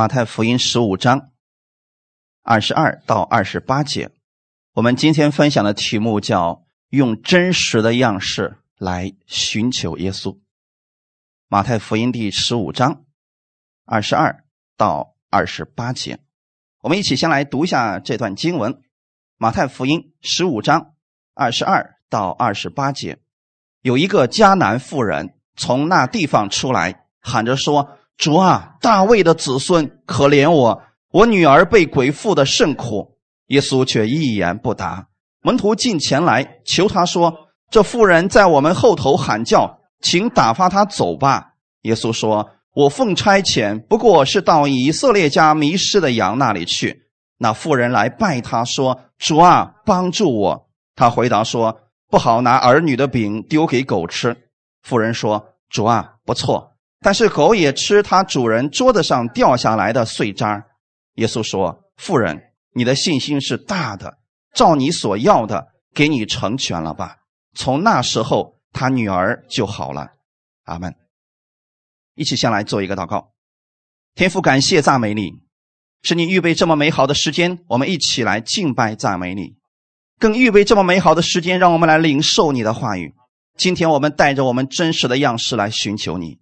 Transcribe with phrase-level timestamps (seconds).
[0.00, 1.30] 马太福音十五章
[2.42, 4.10] 二十二到二十八节，
[4.72, 10.38] 我们今天分享的题目叫“用真实的样式来寻求耶稣”。
[11.48, 13.04] 马太福音第十五章
[13.84, 14.42] 二十二
[14.78, 16.20] 到二十八节，
[16.80, 18.80] 我们一起先来读一下这段经文：
[19.36, 20.94] 马太福音十五章
[21.34, 23.18] 二十二到二十八节，
[23.82, 27.98] 有一个迦南妇人从那地方出来，喊着说。
[28.16, 30.82] 主啊，大卫的子孙，可怜我！
[31.12, 33.16] 我女儿被鬼附的甚苦。
[33.46, 35.08] 耶稣却一言不答。
[35.42, 37.34] 门徒进前来求他说
[37.70, 47.04] ：“这妇人在我们后头喊叫，请打发她走吧。”耶稣说：“我奉差遣，不过是到以色列家迷失的羊那里去。”
[47.38, 54.36] 那妇人来拜他说：“主啊，帮助我！”他回答说：“不好拿儿女的饼丢给狗吃。”
[54.82, 56.69] 妇人说：“主啊，不错。”
[57.00, 60.66] 但是狗也吃它主人桌子上掉下来的碎渣。
[61.14, 62.40] 耶稣说：“妇人，
[62.74, 64.18] 你的信心是大的，
[64.54, 67.16] 照你所要的，给你成全了吧。”
[67.56, 70.08] 从那时候，他女儿就好了。
[70.64, 70.94] 阿门。
[72.14, 73.32] 一起先来做一个祷告。
[74.14, 75.32] 天父，感谢赞美你，
[76.02, 79.56] 是你预备这么美好的时间，我们一起来敬拜赞美你，
[80.18, 83.14] 更预备这么美好的时间，让我们来领受你的话语。
[83.56, 86.38] 今天我们带着我们真实的样式来寻求你。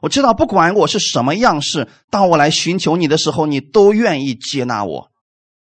[0.00, 5.10] 我知道，不管我是什么样式，当我来寻求你的时候，你都愿意接纳我。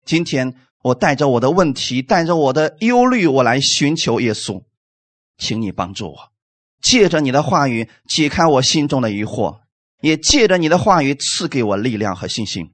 [0.05, 4.63] 今天，我带着我的问题，带着我的忧虑，我来寻求耶稣，
[5.37, 6.17] 请你帮助我，
[6.81, 9.59] 借着你的话语解开我心中的疑惑，
[10.01, 12.73] 也借着你的话语赐给我力量和信心。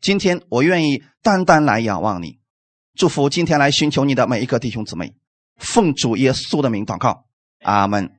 [0.00, 2.38] 今天，我愿意单单来仰望你，
[2.94, 5.14] 祝福今天来寻求你的每一个弟兄姊妹，
[5.56, 7.26] 奉主耶稣的名祷告，
[7.60, 8.10] 阿门。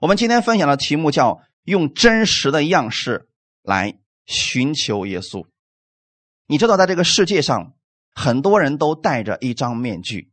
[0.00, 3.28] 我们今天分享的题目叫“用真实的样式
[3.62, 5.46] 来寻求耶稣”。
[6.46, 7.74] 你知道，在这个世界上，
[8.12, 10.30] 很多人都戴着一张面具。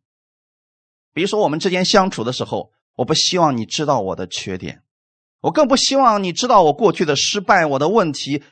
[1.14, 4.82] 比如说，我们之间相处的时候，我不希望你知道我的缺点，
[5.42, 8.44] 我更不希望你知道我过去的失败、我的问题。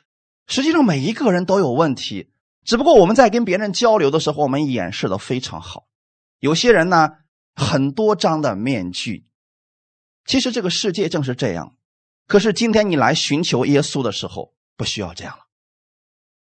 [0.48, 2.30] 实际上，每一个人都有问题，
[2.64, 5.88] 只不过我们在跟别人交流的时候，我们掩饰的非常好。
[6.40, 7.10] 有些人呢，
[7.56, 9.26] 很多张的面具。
[10.30, 11.76] 其实这个世界正是这样，
[12.28, 15.48] 可是今天你来寻求耶稣的时候，不需要这样了。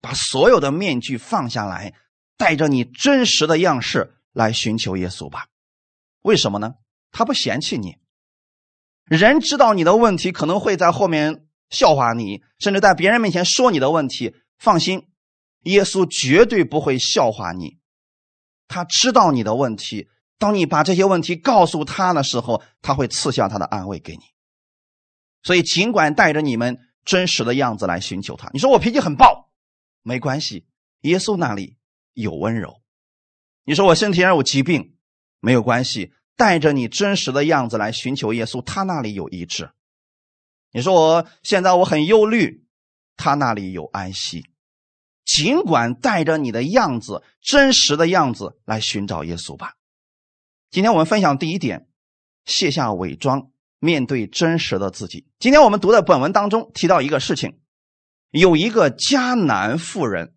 [0.01, 1.93] 把所有的面具放下来，
[2.35, 5.49] 带着你真实的样式来寻求耶稣吧。
[6.23, 6.73] 为什么呢？
[7.11, 7.97] 他不嫌弃你。
[9.03, 14.33] 人知道你的问题，可能会在后面笑话你，甚至在别人面前说你的问题。
[14.57, 15.09] 放心，
[15.65, 17.77] 耶稣绝对不会笑话你。
[18.67, 20.09] 他知道你的问题。
[20.37, 24.23] 当你把这些问题告诉他的时候，他会赐下他的安慰给你。
[25.43, 28.49] 所以，尽管带着你们真实的样子来寻求他。
[28.51, 29.51] 你说我脾气很暴，
[30.01, 30.65] 没关系，
[31.01, 31.77] 耶稣那里
[32.13, 32.81] 有温柔。
[33.63, 34.97] 你说我身体上有疾病，
[35.39, 39.71] 没有关系，带着你真实的样子来寻求耶稣，他那里有医治。
[40.71, 42.67] 你说我现在我很忧虑，
[43.15, 44.45] 他那里有安息。
[45.23, 49.75] 尽管带着你的样子，真实的样子来寻找耶稣吧。
[50.75, 51.87] 今天我们分享第一点，
[52.43, 53.49] 卸下伪装，
[53.79, 55.25] 面对真实的自己。
[55.39, 57.61] 今天我们读的本文当中提到一个事情，
[58.29, 60.35] 有一个迦南妇人。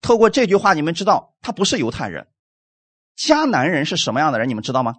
[0.00, 2.28] 透过这句话，你们知道他不是犹太人。
[3.18, 4.48] 迦南人是什么样的人？
[4.48, 4.94] 你们知道吗？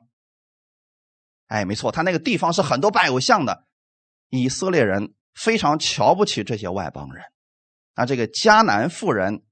[1.47, 3.65] 哎，没错，他那个地方是很多拜偶像的，
[4.29, 7.23] 以色列人非常瞧不起这些外邦人。
[7.95, 9.43] 那这个迦南妇人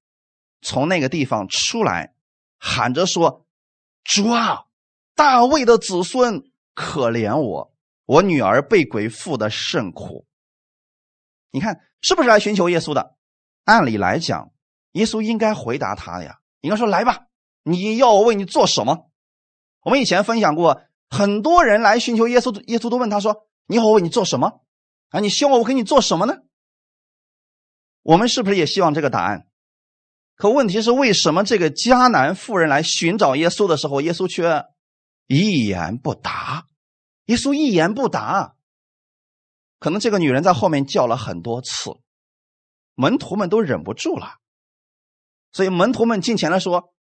[0.62, 2.14] 从那个地方出来，
[2.60, 3.48] 喊着说
[4.06, 4.66] ：“主啊！”
[5.16, 6.44] 大卫的子孙，
[6.74, 7.74] 可怜我，
[8.06, 10.26] 我女儿被鬼附的甚苦。
[11.52, 13.16] 你看，是不是来寻求耶稣的？
[13.64, 14.52] 按理来讲，
[14.94, 17.28] 耶稣应该回答他呀，应该说：“来吧，
[17.64, 19.12] 你要我为你做什么？”
[19.86, 24.62] 我们以前分享过，很多人来寻求耶稣，耶稣都问他说：“你要我为你做什么？
[25.10, 26.38] 啊，你希望我给你做什么呢？”
[28.02, 29.48] 我们是不是也希望这个答案？
[30.36, 34.66] 可问题是，为什么这个迦南妇人来寻找耶稣的时候，耶稣却？
[35.28, 36.68] 一言不答，
[37.26, 38.56] 耶稣一言不答。
[39.80, 41.92] 可能这个女人在后面叫了很多次，
[42.96, 44.40] 门徒们都忍不住了，
[45.52, 46.94] 所以门徒们进前来说：“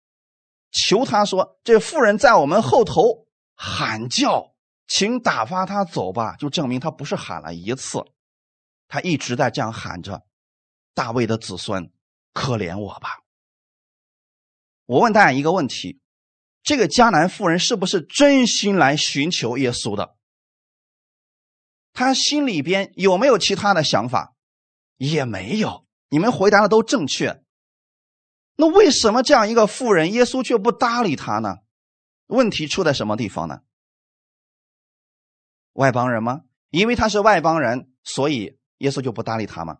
[0.73, 4.55] 求他说，这妇人在我们后头喊叫，
[4.87, 8.03] 请打发他走吧。”就证明他不是喊了一次，
[8.89, 10.25] 他一直在这样喊着
[10.95, 11.93] ：“大卫的子孙，
[12.33, 13.21] 可怜我吧！”
[14.87, 16.00] 我问大家一个问题。
[16.63, 20.17] 这个迦南妇人是不是真心来寻求耶稣的？
[21.93, 24.35] 他心里边有没有其他的想法？
[24.97, 27.43] 也没有，你们回答的都正确。
[28.57, 31.57] 那为什么这样一个妇人，耶稣却不搭理他呢？
[32.27, 33.63] 问题出在什么地方呢？
[35.73, 36.43] 外邦人吗？
[36.69, 39.79] 因为他是外邦人，所以耶稣就不搭理他吗？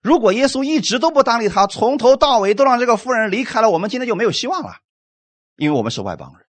[0.00, 4.80] 如果耶稣一直都不搭理他，从头到尾都让这个妇人离开了，我们今天就没有希望了，
[5.56, 6.46] 因为我们是外邦人。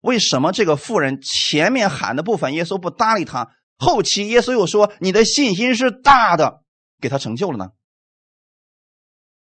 [0.00, 6.62] 为什么这个妇人前面喊的部分耶稣不搭理他，后期耶稣又说你的信心是大的，
[7.00, 7.72] 给他成就了呢？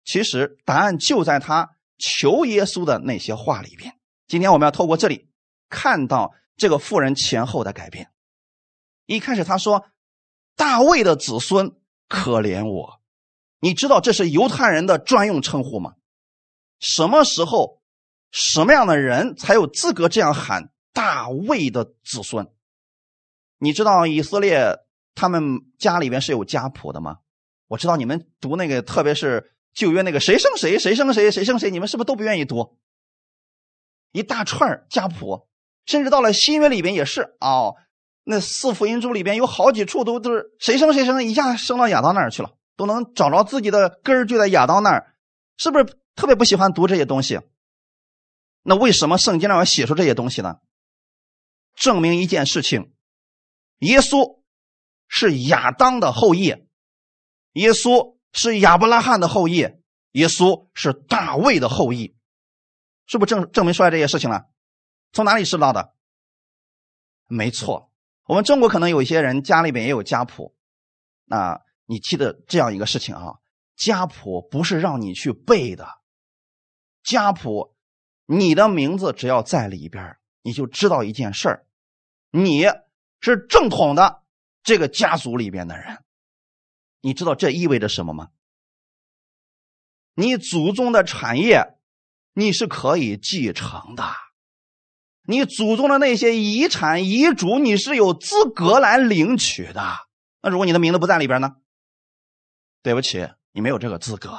[0.04, 3.98] 其实答案就在他求耶稣的那些话里边。
[4.26, 5.28] 今天我们要透过这里
[5.68, 8.10] 看到这个妇人前后的改变。
[9.04, 9.86] 一开始他说
[10.56, 11.76] ：“大卫的子孙，
[12.08, 13.00] 可怜我。”
[13.60, 15.94] 你知道这是犹太人的专用称呼吗？
[16.78, 17.77] 什么时候、
[18.30, 22.46] 什么样的人才有资格这样喊大卫的子孙？
[23.58, 24.78] 你知道以色列
[25.14, 27.18] 他们家里边是有家谱的吗？
[27.68, 29.54] 我知道你们读那个，特别是。
[29.74, 32.78] 旧约那个谁生谁，谁生谁，谁生谁，你们是不是都不愿意读？
[34.10, 35.46] 一大串家谱，
[35.86, 37.76] 甚至到了新约里边也是哦。
[38.24, 45.14] 那四福音书里边有好几处都都是谁生谁生，一下生到亚当那儿去了，都能找着自己的根儿就在亚当那儿，
[45.56, 45.84] 是不是
[46.16, 47.38] 特别不喜欢读这些东西？
[48.68, 50.60] 那为什么圣经上要写出这些东西呢？
[51.74, 52.92] 证明一件事情：
[53.78, 54.42] 耶稣
[55.08, 56.54] 是亚当的后裔，
[57.54, 58.16] 耶稣。
[58.30, 59.66] 是亚伯拉罕的后裔，
[60.12, 62.14] 耶稣是大卫的后裔，
[63.06, 64.44] 是不是证证明出来这些事情了？
[65.12, 65.94] 从哪里知道的？
[67.26, 67.90] 没错，
[68.26, 70.54] 我们中国可能有一些人家里边也有家谱，
[71.24, 73.38] 那你记得这样一个事情啊，
[73.76, 75.88] 家谱不是让你去背的，
[77.02, 77.74] 家谱，
[78.30, 81.66] 你的名字只要在里边，你就知道一件事儿，
[82.30, 82.66] 你
[83.22, 84.22] 是正统的
[84.62, 86.04] 这个家族里边的人。
[87.00, 88.28] 你知道这意味着什么吗？
[90.14, 91.78] 你祖宗的产业
[92.34, 94.12] 你是可以继承的，
[95.22, 99.80] 你祖宗的那些遗产遗嘱你是有资格来领取的。
[100.42, 101.56] 那如果你的名字不在里边呢？
[102.82, 104.38] 对不起，你没有这个资格。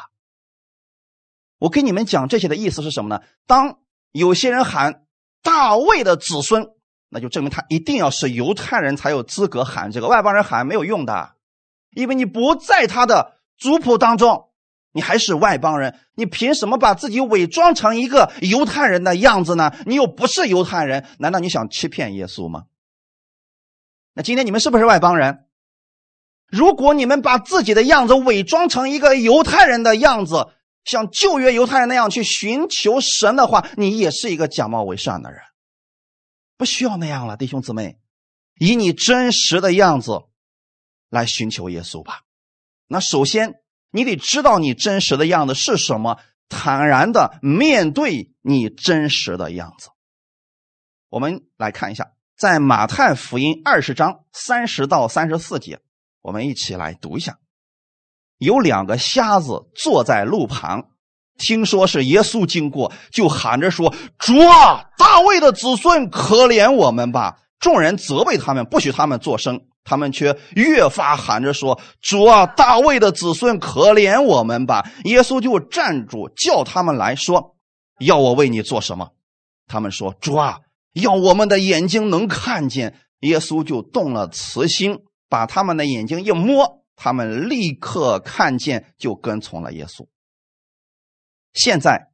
[1.59, 3.21] 我跟你们讲这些的意思是什么呢？
[3.45, 3.77] 当
[4.11, 5.03] 有些人喊
[5.43, 6.69] 大卫的子孙，
[7.09, 11.33] 那就证明他一定要是犹太人才有资格喊这个，外邦人喊没有用的。
[11.91, 14.49] 因为你不在他的族谱当中，
[14.93, 19.73] 你还是外邦人，你凭什么把自己伪装成一个犹太人的样子呢？
[19.85, 22.65] 你又不是犹太人，难道你想欺骗耶稣吗？
[24.13, 25.45] 那今天你们是不是外邦人？
[26.47, 30.47] 如果你们把自己的样子伪装成一个犹太人的样子，
[30.85, 35.41] 像旧约犹太人那样去寻求神的话，你也是一个假冒伪善的人。
[36.57, 37.99] 不需要那样了，弟兄姊妹，
[38.59, 40.23] 以你真实的样子。
[41.09, 42.21] 来寻求耶稣吧。
[42.85, 43.55] 那首先，
[43.89, 49.89] 你得知道你真实的样子是什么，坦然的面对你真实的样子。
[51.09, 55.79] 我们来看一下，在马太福音二十章三十到三十四节，
[56.21, 57.39] 我们一起来读一下。
[58.39, 60.85] 有两个瞎子坐在路旁，
[61.37, 69.61] 听说是耶稣经过，就喊着说：“主啊，大卫的子孙，可怜我们吧！”众人责备他们，不许他们作声。
[69.85, 77.55] 他们却越发喊着说：“主啊，大卫的子孙，可怜我们吧！”耶稣就站住，叫他们来说
[77.99, 79.09] ：“要我为你做什么？”
[79.67, 80.59] 他们说：“主啊，
[80.93, 90.05] 要我们的眼睛能看见。”耶稣就动了慈心，把他们的眼睛一摸，他们立刻看见，就跟从了耶稣。
[91.53, 92.11] 现在，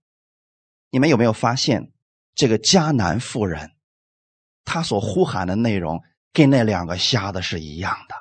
[0.91, 1.91] 你们有没有发现，
[2.35, 3.71] 这个迦南妇人，
[4.63, 6.03] 她所呼喊的内容？
[6.31, 8.15] 跟那两个瞎子是一样的，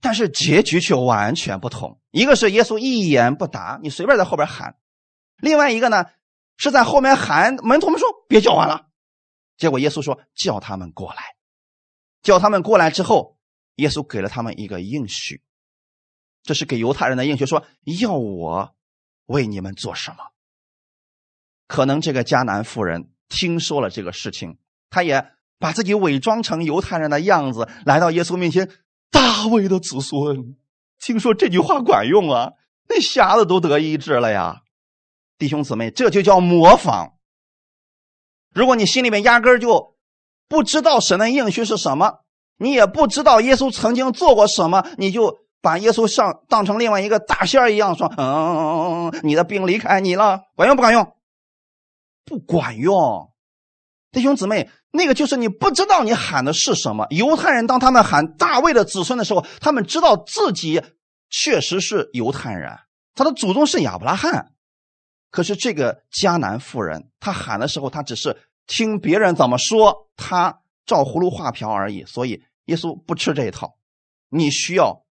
[0.00, 2.00] 但是结局却完全不同。
[2.12, 4.74] 一个是耶稣一言不答，你随便在后边喊；
[5.36, 6.06] 另外一个呢，
[6.56, 8.86] 是在后面喊门徒们说别叫唤了。
[9.56, 11.34] 结果耶稣说叫他们过来，
[12.22, 13.36] 叫他们过来之后，
[13.74, 15.42] 耶稣给了他们一个应许，
[16.48, 17.62] 这是给犹太人的应许，说
[18.00, 18.74] 要我
[19.26, 20.16] 为你们做什么。
[21.66, 24.56] 可能这个迦南妇人听说了这个事情，
[24.88, 25.30] 他也。
[25.60, 28.70] 把自己伪装成犹太人的样子，来到耶稣面前。
[29.10, 30.56] 大卫的子孙，
[31.00, 32.52] 听说这句话管用啊，
[32.88, 34.62] 那瞎子都得医治了呀。
[35.36, 37.14] 弟兄姊妹，这就叫模仿。
[38.54, 39.96] 如果你心里面压根就
[40.46, 42.20] 不知道神的应许是什么，
[42.58, 51.16] 你也不知道耶稣曾经做过什么，你就把耶稣上当成另外一个大仙一样说：“嗯，你的病离开你了，管用不管用？
[52.24, 53.32] 不管用。”
[54.12, 54.70] 弟兄姊妹。
[54.90, 57.06] 那个就是你不知道你喊的是什么。
[57.10, 60.82] 犹太人当他们喊大卫的子孙的时候，他们知道自己
[61.28, 62.74] 确实是犹太人，
[63.14, 64.52] 他的祖宗是亚伯拉罕。
[65.30, 68.34] 可是这个迦南妇人，她喊的时候，她只是
[68.66, 72.02] 听别人怎么说，她照葫芦画瓢而已。
[72.06, 73.76] 所以耶稣不吃这一套，
[74.30, 75.04] 你需要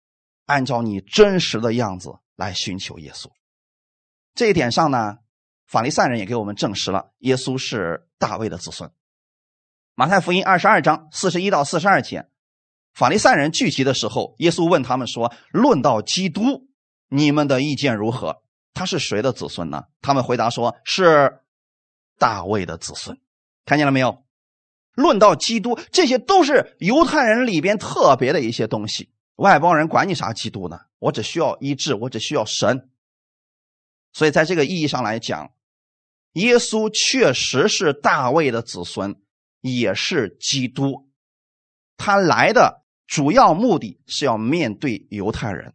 [0.47, 3.29] 按照你真实的样子来寻求耶稣。
[4.35, 5.19] 这一点上呢，
[5.67, 8.91] 法利赛人也给我们证实了耶稣是大卫的子孙。
[9.95, 12.29] 马太福音二十二章四十一到四十二节，
[12.93, 16.69] 法利赛人聚集的时候，耶稣问他们说：“论到基督，
[17.09, 18.43] 你们的意见如何？
[18.75, 21.41] 他是谁的子孙呢？”他们回答说：“是
[22.19, 23.19] 大卫的子孙。”
[23.65, 24.23] 看见了没有？
[24.93, 29.11] 论到基督，这些都是犹太人里边特别的一些东西。
[29.37, 30.81] 外邦人管你啥基督呢？
[30.99, 32.91] 我只需要医治，我只需要神。
[34.13, 35.53] 所以，在这个意义上来讲，
[36.33, 39.17] 耶稣确实是大卫的子孙。
[39.63, 41.09] 也是基督，
[41.97, 45.75] 他来的主要目的是要面对犹太人。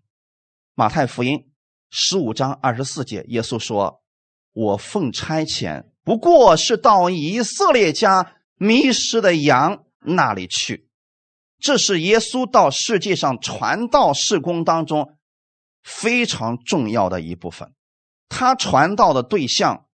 [0.76, 1.52] 马太福音
[1.90, 4.02] 十五章二十四节，耶稣说
[4.54, 10.88] ：“我奉差遣，不过是到以色列家迷失的羊那里去。”
[11.62, 15.16] 这是耶稣到世界上传道事工当中
[15.84, 17.72] 非常重要的一部分。
[18.28, 19.86] 他传道的对象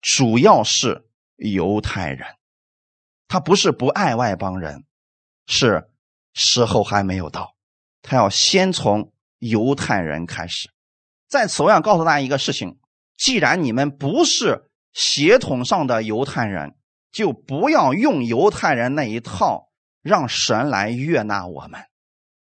[0.00, 2.26] 主要是犹太人。
[3.28, 4.84] 他不是不爱外邦人，
[5.46, 5.88] 是
[6.34, 7.54] 时候还没有到。
[8.02, 10.70] 他要先从犹太人开始。
[11.28, 12.78] 在此，我想告诉大家一个事情：
[13.16, 16.74] 既然你们不是血统上的犹太人，
[17.10, 19.71] 就不要用犹太人那一套
[20.02, 21.80] 让神来悦纳我们。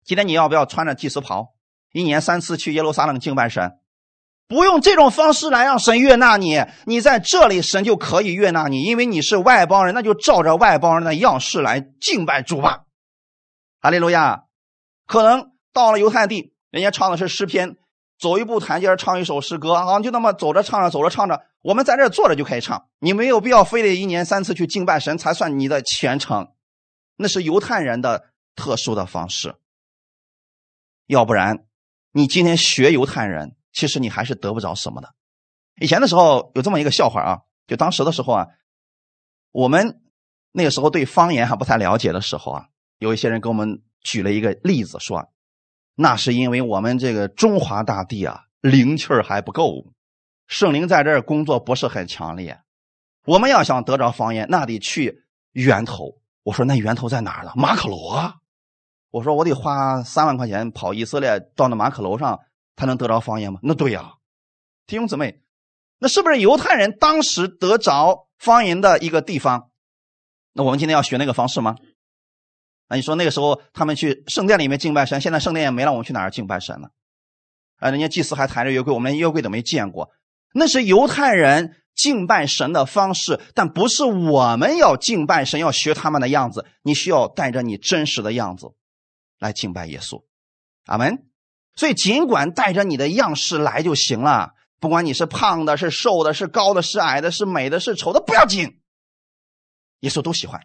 [0.03, 1.53] 今天你要不要穿着祭司袍，
[1.93, 3.79] 一年三次去耶路撒冷敬拜神？
[4.48, 12.81] 不用这种方式来让神悦纳你，你在这里神就可以悦纳你，因为你是外邦人，那就照着外邦人的样式来敬拜主吧。
[13.81, 14.43] 哈利路亚！
[15.07, 17.77] 可能到了犹太地，人家唱的是诗篇，
[18.19, 22.86] 走一步台阶唱一首诗歌，啊，就那么走着唱着，走着唱着，我们在这坐着就可以唱。
[23.00, 26.48] 你没有必要非得一年三次去敬拜神才算你的虔诚，
[27.24, 29.56] 那是犹太人的特殊的方式。
[31.08, 31.65] 要不然，
[32.12, 33.56] 你今天学犹太人。
[33.75, 35.15] 其实你还是得不着什么的。
[35.82, 38.48] 以前的时候有这么一个笑话啊，就当时的时候啊，
[39.51, 40.00] 我们
[40.51, 42.68] 那个时候对方言还不太了解的时候啊，
[43.00, 45.27] 有一些人给我们举了一个例子，说
[45.96, 49.92] 那是因为我们这个中华大地啊灵气儿还不够，
[50.46, 52.62] 圣灵在这儿工作不是很强烈。
[53.25, 56.22] 我们要想得着方言，那得去源头。
[56.44, 57.52] 我说那源头在哪儿呢？
[57.56, 58.36] 马可楼啊。
[59.12, 62.40] 我说我得花三万块钱跑以色列到那马可楼上。
[62.76, 63.60] 他能得着方言吗？
[63.62, 64.16] 那对呀，
[64.88, 65.44] 弟兄姊妹，
[66.00, 69.70] 那是不是犹太人当时得着方言的一个地方？
[70.54, 71.76] 那我们今天要学那个方式吗？
[72.90, 76.88] 那你说那个时候他们去圣殿里面敬拜神，现在圣殿也没了，我们去哪儿敬拜神呢？
[77.78, 80.10] 啊，人家祭司还抬着约柜，我们连约柜都没见过。
[80.56, 86.66] 那是犹太人敬拜神的方式，但不是我们要敬拜神要学他们的样子。
[86.82, 88.74] 你需要带着你真实的样子
[89.40, 90.24] 来敬拜耶稣。
[90.86, 91.28] 阿门。
[91.76, 98.80] 所以，尽管带着你的样式来就行了，不管你是胖的、是瘦的、是高的、是矮的、是美的、是丑的，不要紧，
[100.02, 100.62] 耶稣都喜欢。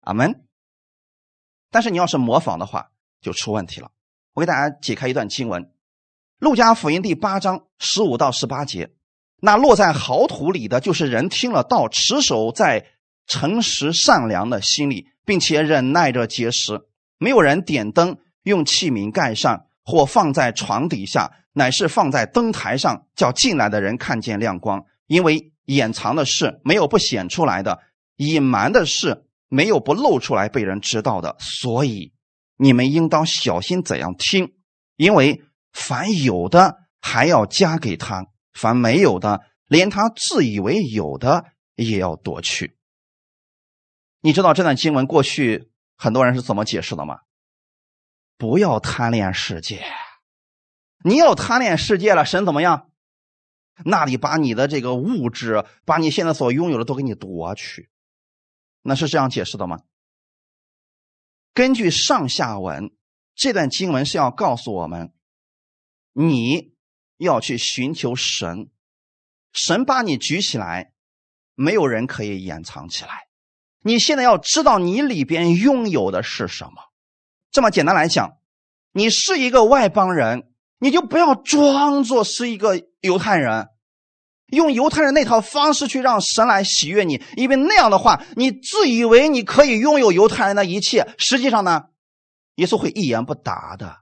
[0.00, 0.44] 阿门。
[1.70, 2.90] 但是你要是模仿的话，
[3.22, 3.90] 就出问题了。
[4.34, 5.62] 我给大家解开一段经文，
[6.38, 8.92] 《路加福音》第八章十五到十八节：
[9.40, 12.86] 那落在好土里的，就是人听了道，持守在
[13.26, 16.80] 诚实善良的心里，并且忍耐着结识。
[17.18, 19.66] 没有人点灯，用器皿盖上。
[19.82, 24.84] 或放在床底下，乃是放在灯台上，叫进来的人看见亮光。
[25.08, 27.80] 因为掩藏的事没有不显出来的，
[28.16, 31.34] 隐瞒的事没有不露出来被人知道的。
[31.40, 32.12] 所以
[32.56, 34.52] 你们应当小心怎样听，
[34.96, 35.42] 因为
[35.72, 38.26] 凡有的还要加给他，
[38.60, 42.76] 凡没有的，连他自以为有的也要夺去。
[44.20, 47.20] 你知道这段经文过去很多人是怎么解释的吗？
[48.36, 49.82] 不要贪恋世界，
[51.02, 52.90] 你要贪恋世界了，神怎么样？
[53.82, 57.88] 那里把你的这个物质，把你现在所拥有的都给你夺去，
[58.82, 59.80] 那是这样解释的吗？
[61.54, 62.94] 根据上下文，
[63.34, 65.14] 这段经文是要告诉我们，
[66.12, 66.74] 你
[67.20, 68.70] 要去寻求神，
[69.52, 70.92] 神把你举起来，
[71.54, 73.28] 没有人可以掩藏起来。
[73.82, 76.72] 你现在要知道你里边拥有的是什么。
[77.50, 78.38] 这么简单来讲，
[78.92, 83.68] 你是一个外邦人，你就不要装作是一个犹太人，
[84.46, 91.84] 用犹太人那套方式去让神来喜悦你，因为那样的话，你自以为你可以拥有犹太人的一切，实际上呢，
[92.54, 93.98] 耶稣会一言不答的。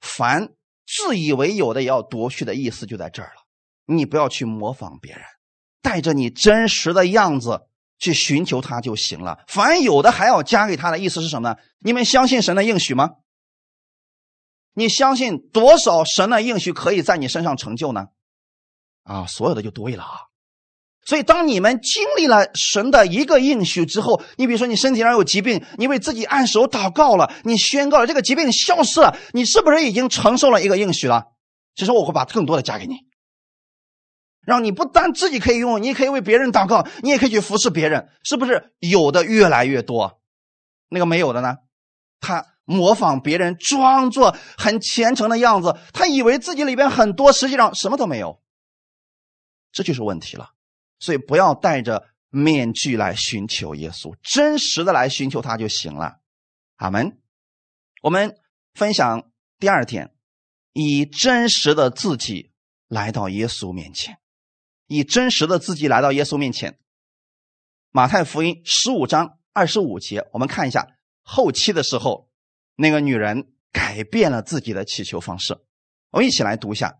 [0.00, 0.50] 凡
[0.86, 3.42] 自以为有的也要夺去的意思就在这儿了。
[3.86, 5.22] 你不要去模仿别人，
[5.82, 9.44] 带着你真实的样子去寻求他就行了。
[9.48, 11.56] 凡有的还要加给他的意思是什么呢？
[11.78, 13.10] 你们相信神的应许吗？
[14.74, 18.08] 你相信多少神的应许可以在你身上成就呢？
[19.04, 20.20] 啊，所有的就对了啊。
[21.06, 31.26] 所以，当你们经历了神的一个应许之后，你比如说你身体上有疾病，你为自己按手祷告了，你宣告了这个疾病消失了，你是不是已经承受了一个应许了？
[31.76, 32.96] 其实我会把更多的加给你。
[34.44, 40.20] 让你不单自己可以用，你也可以为别人祷告，你也可以去服侍别人，是不是有的越来越多？
[40.88, 41.56] 那个没有的呢？
[42.18, 48.40] 他模仿别人，装作很虔诚的样子，他以为自己里边很多，实际上什么都没有。
[49.70, 50.50] 这就是问题了。
[50.98, 56.20] 所以不要戴着面具来寻求耶稣，真实的来寻求他就行了。
[56.76, 57.18] 阿门。
[58.02, 58.36] 我们
[58.74, 60.14] 分享第二点，
[60.72, 62.52] 以真实的自己
[62.88, 64.18] 来到耶稣面前。
[64.86, 66.78] 以真实的自己来到耶稣面前。
[67.90, 70.86] 马太福音十五章二十五节，我们看一下
[71.22, 72.30] 后期的时候，
[72.76, 75.58] 那个女人改变了自己的祈求方式。
[76.10, 76.98] 我们一起来读一下：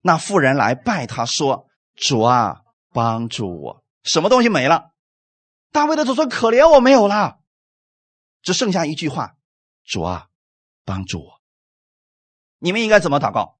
[0.00, 4.90] 那妇人来拜他说：“主啊，帮助我。”什么东西没了？
[5.72, 7.38] 大卫的子孙可怜我没有了，
[8.42, 9.34] 只剩下一句话
[9.84, 10.28] ：“主啊，
[10.84, 11.40] 帮助我。”
[12.58, 13.58] 你们应该怎么祷告？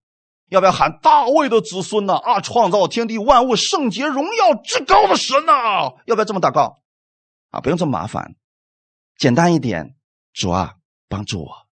[0.49, 2.17] 要不要喊大卫的子孙呢？
[2.17, 5.95] 啊，创造天地万物、圣洁荣耀至高的神呐！
[6.07, 6.79] 要不要这么祷告？
[7.51, 8.35] 啊，不用这么麻烦，
[9.17, 9.95] 简单一点。
[10.33, 10.75] 主啊，
[11.09, 11.67] 帮助我，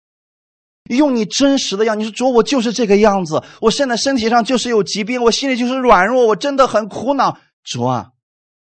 [0.90, 1.98] 用你真实的样。
[2.00, 7.38] 你说主，我就是这个样子，我现在身体上就是有疾病，我心里就是软弱，我真的很苦恼。
[7.66, 8.12] 主啊，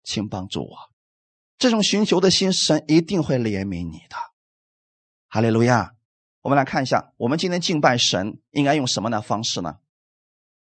[0.03, 0.75] 请帮助我。
[1.59, 4.15] 这种寻求的心，神一定会怜悯你的。
[5.27, 5.91] 哈利路亚！
[6.41, 9.75] 我们来看一下，我们今天敬拜神应该用什么的方式呢？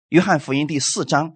[0.10, 1.34] 约翰福音第四章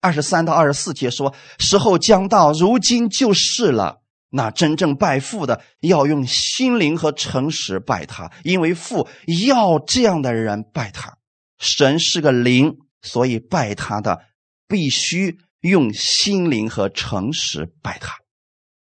[0.00, 4.00] 二十三到二十四节说：“时候将到，如今就是了。
[4.30, 9.06] 那真正拜父的，要用心灵和诚实拜他，因为父
[9.48, 11.18] 要这样的人拜他。
[11.58, 14.24] 神是个灵，所以拜他的
[14.66, 18.14] 必须用心灵和诚实拜他。”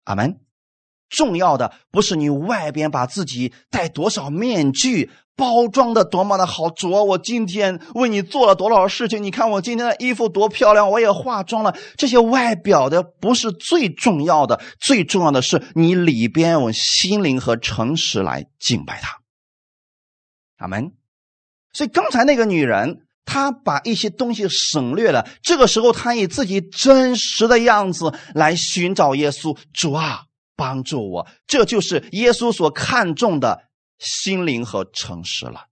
[0.04, 0.40] 阿门。
[1.08, 5.10] 重要的不是你外边把自己戴多少面具。
[5.36, 9.20] 包装的多么的好，主啊，我今天为你做了多少事情？
[9.20, 11.76] 你看我今天的衣服多漂亮，我也化妆了。
[11.96, 19.18] 这些外表的不是最重要的，最重要的是你里边用心灵和诚实来敬拜他。
[20.58, 20.92] 阿门。
[21.72, 25.28] 所以刚才那个女人，他把一些东西省略了。
[25.42, 29.58] 这个时候，他以自己真实的样子来寻找耶稣。
[29.72, 31.28] 主啊，帮助我！
[31.46, 33.70] 这就是耶稣所看重的。
[33.96, 35.68] 心灵和诚实了，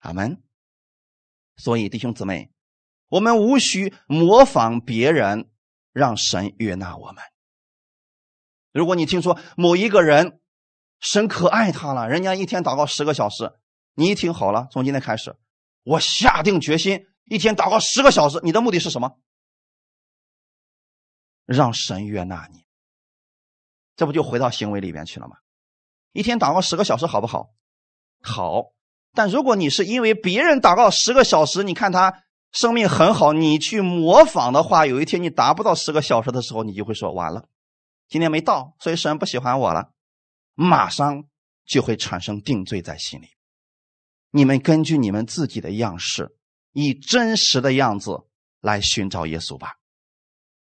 [0.00, 0.42] 阿门。
[1.56, 2.50] 所以弟兄姊妹，
[3.08, 5.48] 我们无需模仿别人，
[5.92, 7.22] 让神悦纳我们。
[8.72, 10.40] 如果你听说某一个人，
[11.00, 13.52] 神可爱他了，人家一天祷告十个小时，
[13.94, 15.36] 你一听好了，从今天开始，
[15.84, 18.40] 我下定决心一天祷告十个小时。
[18.42, 19.18] 你的目的是什么？
[21.46, 22.64] 让神悦纳你，
[23.96, 25.36] 这不就回到行为里边去了吗？
[26.12, 27.50] 一天祷告十个小时好不好？
[28.22, 28.72] 好，
[29.12, 37.46] 但如果你是因为别人祷告十个小时，你看他生命很好，你去模仿的话，有一天你达不到十个小时的时候，你就会说完了，
[38.08, 39.90] 今天没到，所以神不喜欢我了，
[40.54, 41.24] 马上
[41.66, 43.28] 就会产生定罪在心里。
[44.34, 46.36] 你们根据你们自己的样式，
[46.72, 48.24] 以真实的样子
[48.60, 49.76] 来寻找耶稣吧。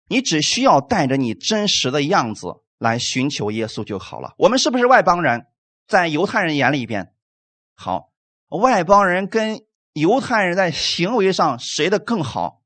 [0.08, 2.60] 你只需要带着你真实的样子。
[2.76, 4.34] 来寻求耶稣就好了。
[4.36, 5.46] 我们是不是外邦人？
[5.86, 7.14] 在犹太人眼里边，
[7.76, 8.12] 好，
[8.48, 12.62] 外邦人跟犹太人在行为上谁的更好？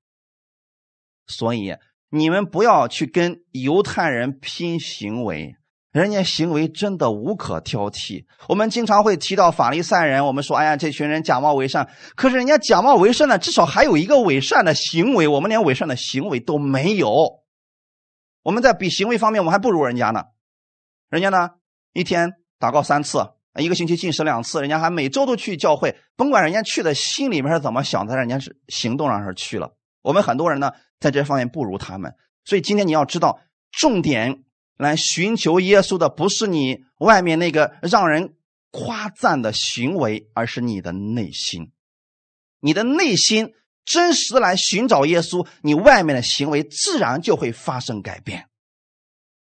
[1.27, 1.77] 所以
[2.09, 5.55] 你们不要去跟犹太人拼行为，
[5.93, 8.25] 人家行为真的无可挑剔。
[8.49, 17.41] 我们经常会提到法利赛人，我们说，哎呀，这群人假冒为善，可是人家假冒为善呢，至少还有一个伪善的行为，我们连伪善的行为都没有。
[18.43, 20.25] 我们在比行为方面，我们还不如人家呢。
[21.11, 21.51] 人家呢，
[21.93, 23.19] 一天祷告三次，
[23.59, 25.97] 一个星期进食两次，人家还每周都去教会。
[26.17, 29.73] 甭管人家去的心里面是怎么想的，人家是行动上是去了。
[30.03, 32.15] 我们很多人呢，在这方面不如他们。
[32.45, 33.41] 所以今天你要知道，
[33.73, 34.45] 重点
[34.79, 38.35] 来寻求耶稣的，不是你外面那个让人
[38.71, 41.73] 夸赞的行为，而是你的内心。
[42.61, 43.53] 你的内心。
[43.91, 48.51] 真实来寻找耶稣，你外面的行为自然就会发生改变。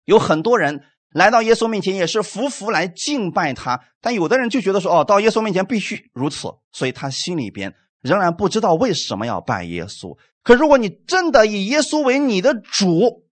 [0.03, 3.81] 有很多人来到耶稣面前也是服服来敬拜他。
[4.01, 10.15] 但有的人就觉得说，哦，到耶稣面前必须如此，所以他心里边仍然不知道为什么要拜耶稣。
[10.43, 13.25] 可如果你真的以耶稣为你的主，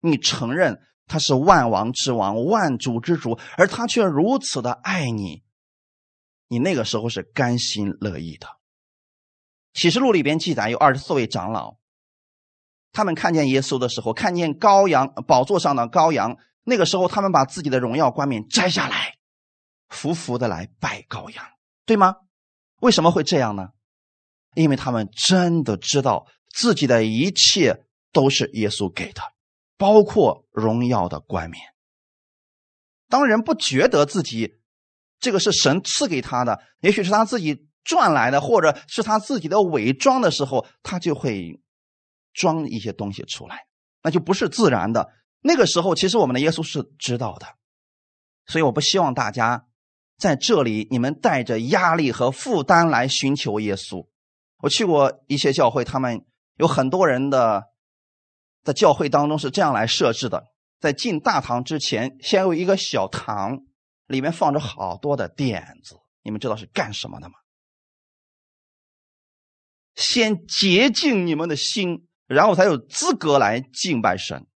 [0.00, 5.42] 你承认他是万王之王、万主之主，而他却如此的爱你，
[6.46, 8.46] 你那个时候是甘心乐意的。
[9.74, 11.78] 启示录里边记载有二十四位长老，
[12.92, 19.16] 他们看见耶稣的时候，看见羔羊宝座上的羔羊，那个时候他们把自己的荣耀冠冕摘下来，
[19.88, 21.44] 服服的来拜羔羊，
[21.84, 22.14] 对吗？
[22.80, 23.70] 为什么会这样呢？
[24.54, 29.20] 因为他们真的知道自己的一切都是耶稣给的，
[29.80, 31.62] 包括荣耀的冠冕。
[33.08, 34.60] 当人不觉得自己
[35.18, 41.62] 这个是神赐给他的，也许是他自己赚来的，或者是他自己的伪装的时候，他就会
[42.34, 43.64] 装一些东西出来，
[44.02, 45.10] 那就不是自然的。
[45.40, 47.46] 那个时候，其实我们的耶稣是知道的，
[48.44, 49.64] 所以我不希望大家
[50.18, 54.06] 在这里你们带着压力和负担来寻求耶稣。
[54.58, 57.69] 我去过一些教会，他们有很多人的
[58.62, 60.44] 在教会当中是这样来设置的：
[60.78, 63.60] 在进大堂之前，先有一个小堂，
[64.06, 65.96] 里面放着好多的点子。
[66.22, 67.34] 你们知道是干什么的吗？
[69.94, 74.46] 先洁净你们的心，然后才有资格来敬拜神。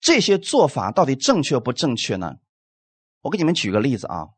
[0.00, 2.36] 这些做法到底正确不正确呢？
[3.22, 4.28] 我给你们举个例子啊，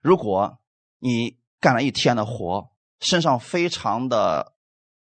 [0.00, 0.60] 如果
[0.98, 2.70] 你干了一天的活。
[3.00, 4.56] 身上非常的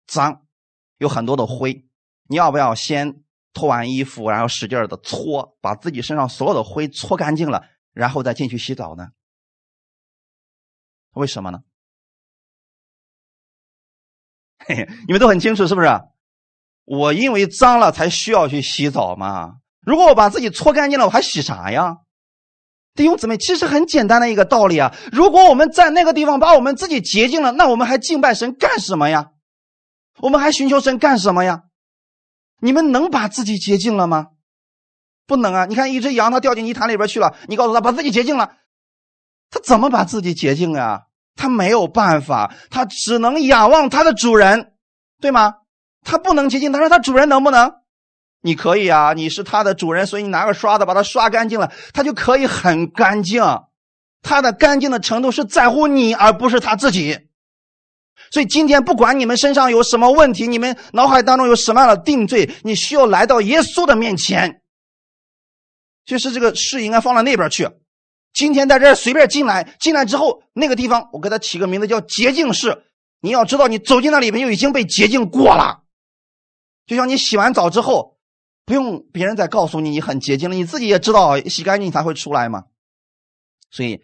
[0.07, 0.47] 脏，
[0.97, 1.87] 有很多的灰。
[2.29, 3.23] 你要不要先
[3.55, 7.63] 脱完衣服，然后使劲的搓，把自己身上所有的灰搓干净了，
[7.95, 9.07] 然后再进去洗澡呢？
[11.13, 11.61] 为什么呢？
[14.59, 15.89] 嘿嘿，你们都很清楚是不是？
[16.85, 19.55] 我因为脏了才需要去洗澡嘛。
[19.81, 21.99] 如果我把自己搓干净了，我还洗啥呀？
[22.95, 24.95] 弟兄姊妹，其实很简单的一个道理啊！
[25.13, 29.33] 如果我们在那个地方把我们自己洁净了，那我们还敬拜神干什么呀？
[30.19, 31.65] 我们还寻求神干什么呀？
[32.65, 34.29] 你们能把自己洁净了吗？
[35.27, 35.67] 不能啊！
[35.67, 38.53] 你看，一只羊它掉进泥潭里边去了，你告诉他把自己洁净了，
[39.51, 41.03] 他怎么把自己洁净啊？
[41.37, 44.73] 他没有办法，他只能仰望他的主人，
[45.21, 45.57] 对吗？
[46.03, 47.71] 他不能洁净，他说他主人能不能？
[48.41, 53.43] 你可以啊，你是他的主人，所以你拿个刷子把它刷干净了，它就可以很干净。
[54.23, 57.29] 它的干净的程度是在乎你，而不是他自己。
[58.35, 64.61] 所以今天不管你们身上有什么问题，你们脑海当中有什么样的定罪，你需要来到耶稣的面前。
[66.05, 67.71] 就是这个事应该放到那边去。
[68.33, 72.83] 今天在这随便进来，进来之后那个地方，我给他起个名字叫洁净室。
[73.21, 75.85] 你要知道，你走进那里面就已经被洁净过了，
[76.87, 78.19] 就像你洗完澡之后。
[78.67, 82.65] 不用别人再告诉你你很洁净了，你自己也知道洗干净才会出来嘛。
[83.71, 84.01] 所以，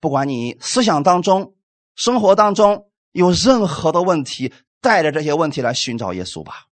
[0.00, 1.54] 不管你思想当中、
[1.94, 4.52] 生活当中有任何的问题，
[4.82, 6.66] 带着这些问题来寻找耶稣吧，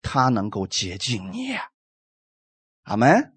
[0.00, 1.54] 他能够洁净你。
[2.84, 3.34] 阿门。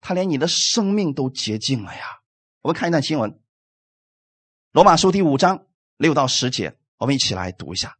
[0.00, 2.20] 他连你的生命都洁净了呀。
[2.62, 3.32] 我们看一段新闻，
[4.70, 7.96] 《罗马书》第五章六到十节，我们一起来读一下。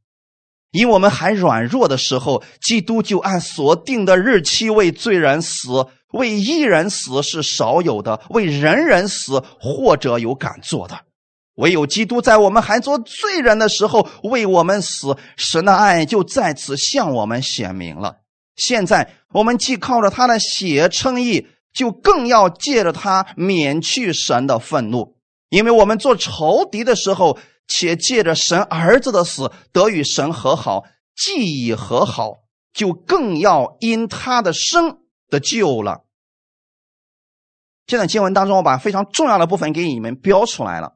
[0.70, 11.04] 因我们还软弱的时候，基督就按所定的日期为罪人死，为一人死是少有的，为人人死或者有敢做的。
[11.59, 18.16] 唯有基督在我们还做罪人的时候为我们死，神的爱就在此向我们显明了。
[18.57, 25.16] 现在我们既靠着他的血称义，就更要借着他免去神的愤怒，
[25.51, 27.38] 因为我们做仇敌的时候。
[27.71, 32.38] 且借着神儿子的死得与神和好，既已和好，
[32.73, 36.07] 就更要因他的生得救了。
[37.87, 40.94] 这段经文当中，我把非常重要的部分给你们标出来了。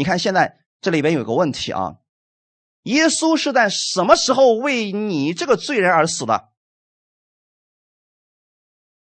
[0.00, 1.96] 你看，现在这里边有个问题啊，
[2.84, 6.48] 耶稣是在什么时候为你这个罪人而死的？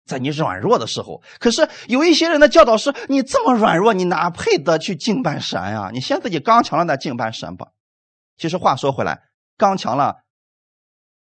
[0.07, 5.91] 在你软弱的时候，可是有一些人的教导是：你这么软弱，你哪配得去敬拜神呀？
[5.93, 7.67] 你先自己刚强了再敬拜神吧。
[8.35, 9.21] 其实话说回来，
[9.57, 10.23] 刚强了，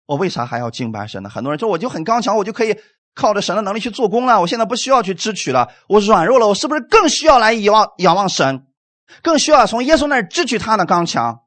[0.07, 1.29] 我为啥还要敬拜神呢？
[1.29, 2.77] 很多人说我就很刚强，我就可以
[3.15, 4.41] 靠着神的能力去做工了。
[4.41, 8.67] 我现在不需要去支取了，我软弱了，我是不是更需要来仰望仰望神，
[9.21, 11.43] 更需要从耶稣那儿支取他的刚强？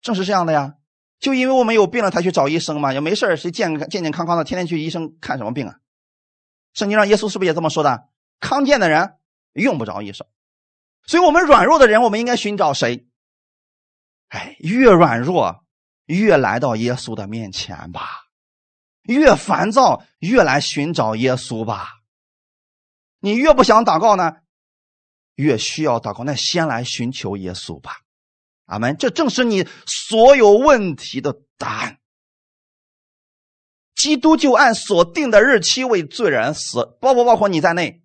[0.00, 0.74] 正是这样的呀。
[1.20, 5.76] 就因为我们有病了才去找医生嘛，也没事谁健健健康康的，天天去医生看什么病啊？
[6.74, 8.08] 圣经上耶稣是不是也这么说的？
[8.38, 9.14] 康健的人
[9.52, 10.28] 用不着医生，
[11.04, 13.08] 所以我们软弱的人，我们应该寻找谁？
[14.28, 15.64] 哎，越软弱
[16.06, 18.26] 越来到耶稣的面前吧，
[19.02, 21.94] 越烦躁越来寻找耶稣吧。
[23.18, 24.36] 你越不想祷告呢，
[25.38, 26.24] 越需要祷告。
[26.24, 28.00] 那先来寻求耶稣吧，
[28.66, 28.96] 阿门。
[28.98, 31.98] 这正是你所有问题的答案。
[33.94, 38.02] 基督就按所定的日期为罪人死，包不包括你在内？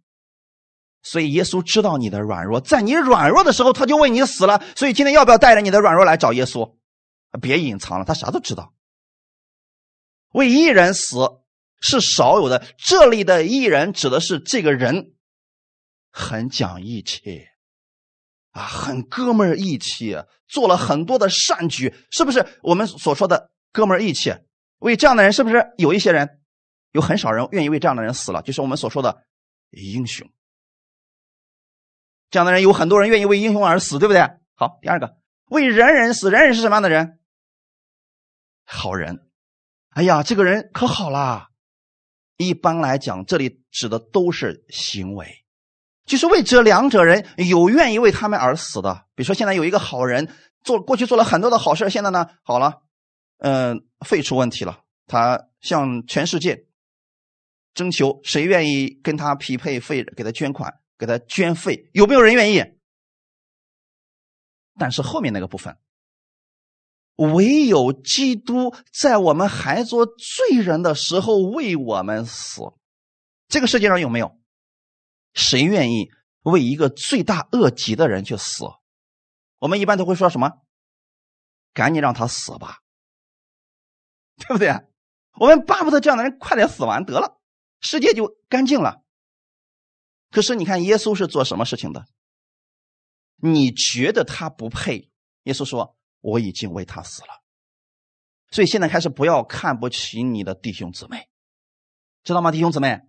[1.01, 4.63] 所以耶稣知道你的软弱，在你软弱的时候，他就为你死了。
[4.75, 6.77] 所以今天要不要带着你的软弱来找耶稣？
[7.41, 8.73] 别隐藏了，他啥都知道。
[10.31, 11.17] 为一人死
[11.79, 15.12] 是少有的，这里的艺人指的是这个人
[16.13, 17.47] 很讲义气
[18.51, 20.15] 啊，很哥们义气，
[20.47, 24.31] 做了很多的善举，是不是我们所说的哥们义气？
[24.77, 26.39] 为这样的人，是不是有一些人，
[26.91, 28.43] 有很少人愿意为这样的人死了？
[28.43, 29.25] 就是我们所说的
[29.71, 30.31] 英雄。
[32.29, 34.21] 这样的人有很多人愿意为英雄而死，对不对？
[34.53, 37.19] 好，第二个，为人人死，人人是什么样的人？
[38.63, 39.27] 好人。
[39.89, 41.49] 哎呀，这个人可好啦！
[42.37, 45.42] 一般来讲，这里指的都是行为，
[46.05, 49.05] 就是为这两者人有愿意为他们而死的。
[49.15, 52.81] 比如说，现在有一个好人做过去做了很多的好事，现在呢好了，
[53.39, 56.65] 嗯，肺出问题了，他向全世界
[57.73, 60.73] 征求谁愿意跟他匹配肺，给他捐款。
[60.95, 62.63] 给他捐肺，有没有人愿意？
[64.77, 65.75] 但是后面那个部分，
[67.15, 72.61] 唯有基督在我们还做罪人的时候为我们死。
[73.49, 74.37] 这个世界上有没有
[75.33, 76.09] 谁愿意
[76.43, 78.65] 为一个罪大恶极的人去死？
[79.59, 80.61] 我们一般都会说什么？
[81.73, 82.79] 赶紧让他死吧，
[84.37, 84.69] 对不对？
[85.39, 87.41] 我们巴不得这样的人快点死完得了，
[87.79, 89.01] 世界就干净了。
[90.29, 92.05] 可是你看，耶稣是做什么事情的？
[93.37, 95.09] 你觉得他不配？
[95.43, 97.43] 耶稣说：“我已经为他死了。”
[98.51, 101.27] 所以现在开始不要看不起你的弟兄姊妹，
[102.23, 102.51] 知道吗？
[102.51, 103.01] 弟兄姊妹，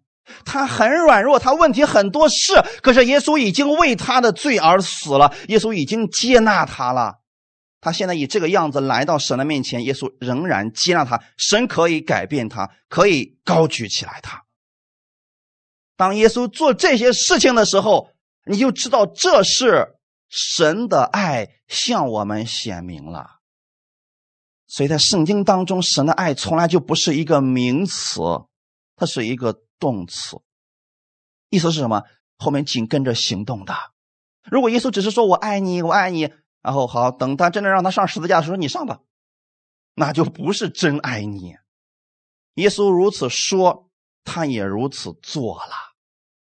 [0.45, 7.21] 他很软弱，他问题很多是，可是耶稣已经为他的罪而死了，耶稣已经接纳他了。
[7.81, 14.43] 他现在以这个样子来到神的面前，耶稣仍然接纳他，神可以改变他，可以高举起来他。
[15.97, 18.09] 当耶稣做这些事情的时候，
[18.47, 19.97] 你就知道这是
[20.31, 23.41] 神的爱向我们显明了。
[24.67, 28.21] 所以在圣经当中，神的爱从来就不是一个名词，
[28.97, 30.39] 它是一个动词。
[31.51, 32.03] 意思是什么？
[32.39, 33.75] 后面紧跟着行动的。
[34.51, 36.33] 如果耶稣只是说我爱你，我爱你，
[36.63, 39.01] 然后好，等他真的让他上十字架的时候，你上吧，
[39.95, 41.57] 那就不是真爱你。
[42.55, 43.91] 耶稣如此说。
[44.27, 45.73] 他也如此做了，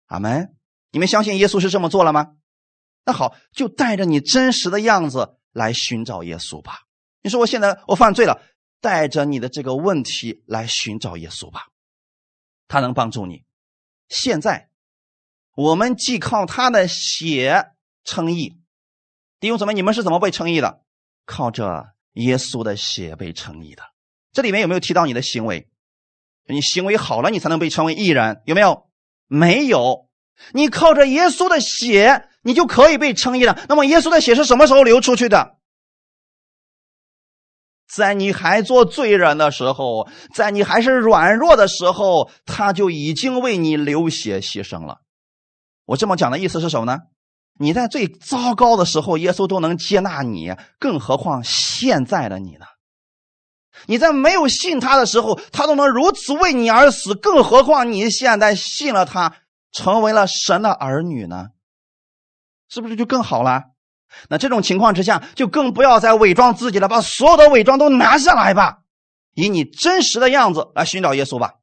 [0.07, 0.57] 阿门！
[0.93, 2.37] 你们相信耶稣是这么做了吗？
[3.05, 6.85] 那好，就带着你真实的样子来寻找耶稣吧。
[7.23, 8.41] 你说我现在我犯罪了，
[8.81, 11.67] 带着你的这个问题来寻找耶稣吧，
[12.69, 13.45] 他能帮助你。
[14.09, 14.69] 现在
[15.55, 17.73] 我们既靠他的血
[18.05, 18.59] 称义，
[19.41, 20.83] 弟兄姊妹，你们是怎么被称义的？
[21.25, 23.83] 靠着耶稣的血被称义的。
[24.33, 25.69] 这里面有没有提到你的行为？
[26.49, 28.89] 你行为好了，你才能被称为义人，有没有？
[29.27, 30.09] 没有。
[30.53, 33.59] 你靠着耶稣的血，你就可以被称义了。
[33.69, 35.56] 那么，耶稣的血是什么时候流出去的？
[37.89, 44.99] 在你还做罪人的时候，在你还是软弱的时候，他就已经为你流血牺牲了。
[45.85, 46.99] 我这么讲的意思是什么呢？
[47.59, 52.67] 你在最糟糕的时候，耶稣都能接纳你，更何况现在的你呢？
[53.87, 59.37] 你在没有信他的时候，他都能如此为你而死，更何况你现在信了他，
[59.71, 61.51] 成为了神的儿女呢？
[62.69, 63.63] 是不是就更好了？
[64.29, 68.83] 那这种情况之下，就更不要再伪装自己了，把所有的伪装都拿下来吧，
[69.35, 71.55] 以你真实的样子来寻找耶稣吧，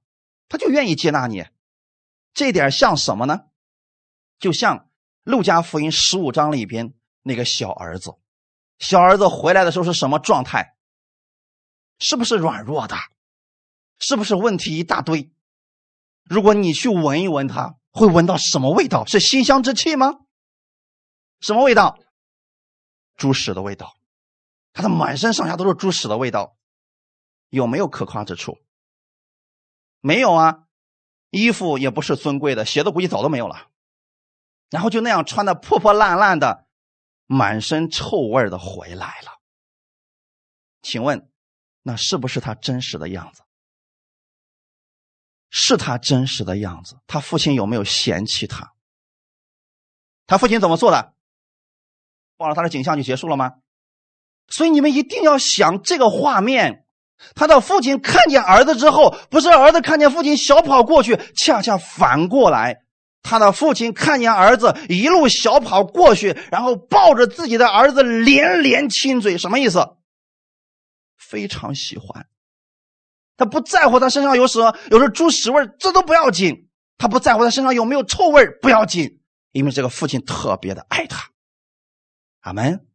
[0.50, 1.46] 他就愿意接纳你。
[2.34, 3.42] 这点像什么呢？
[4.40, 4.90] 就像
[5.24, 8.16] 路加福音十五章里边那个小儿子，
[8.80, 10.76] 小儿子回来的时候是什么状态？
[12.00, 12.96] 是不是软弱的？
[14.00, 15.32] 是不是问题一大堆？
[16.24, 19.06] 如果你去闻一闻，它会闻到什么味道？
[19.06, 20.16] 是馨香之气吗？
[21.40, 22.00] 什么味道？
[23.16, 23.96] 猪屎的味道。
[24.74, 26.58] 他的满身上下都是猪屎的味道，
[27.50, 28.58] 有没有可夸之处？
[30.00, 30.64] 没有啊，
[31.30, 33.70] 衣服也不是尊贵的，鞋子估计早都没有了。
[34.70, 36.68] 然后就那样穿的破破烂烂的，
[37.28, 39.40] 满身臭味的回来了。
[40.82, 41.30] 请问？
[41.84, 43.44] 那是不是他真实的样子？
[45.50, 46.98] 是他真实的样子。
[47.06, 48.74] 他父亲有没有嫌弃他？
[50.26, 51.14] 他父亲怎么做的？
[52.38, 53.52] 抱了他的景象就结束了吗？
[54.48, 56.86] 所以你们一定要想这个画面：
[57.36, 62.82] 他的父亲看见儿子之后，不是儿子看见父亲小跑过去，恰恰反过来，
[63.22, 69.96] 他的父亲看见儿子一路小跑过去，然后抱着自己的儿子连连亲嘴，什么意思？
[71.18, 72.28] 非常喜欢。
[73.38, 76.70] 他不在乎他身上有什么，有时猪屎味这都不要紧。
[76.98, 79.20] 他不在乎他身上有没有臭味不要紧，
[79.52, 81.33] 因为这个父亲特别的爱他。
[82.44, 82.86] 阿门，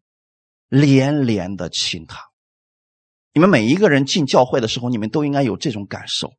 [0.68, 2.28] 连连的亲他。
[3.32, 6.32] 你们每一个人进教会的时候，你们都应该有这种感受。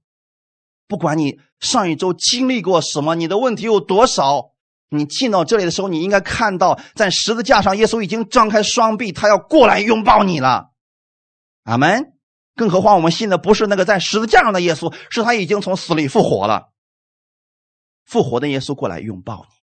[0.88, 4.52] 不管你上一周经历过什么，你的问题有多少，
[4.90, 10.72] 你进到这里的时候，你应该看到，在十字架上，耶稣已经张开双臂，他要过来拥抱你了。
[11.64, 12.14] 阿门。
[12.56, 16.74] 更何况我们信的不是那个在十字架上的耶稣，是他已经从死里复活了。
[18.04, 19.59] 复活的耶稣过来拥抱你。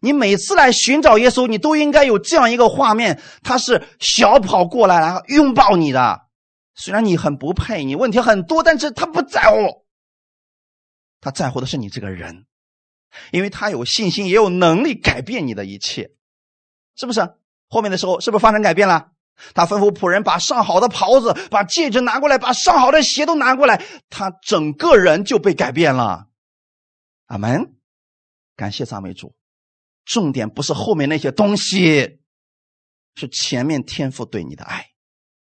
[0.00, 6.22] 你每次来寻找耶稣，你都应该有这样一个画面：他是小跑过来，然后拥抱你的。
[6.74, 9.84] 虽然你很不配，你问题很多，但是他不在乎。
[11.20, 12.46] 他在乎的是你这个人，
[13.30, 16.12] 因为他有信心，也有能力改变你的一切，
[16.96, 17.34] 是不是？
[17.68, 19.10] 后面的时候是不是发生改变了？
[19.54, 26.26] 他吩咐仆人把上好的袍子、把戒指拿过来，把上好的鞋都拿过来，他整个人就被改变了。
[27.26, 27.74] 阿门，
[28.56, 29.34] 感谢赞美主。
[30.04, 32.20] 重点不是后面那些东西，
[33.14, 34.86] 是前面天赋对你的爱。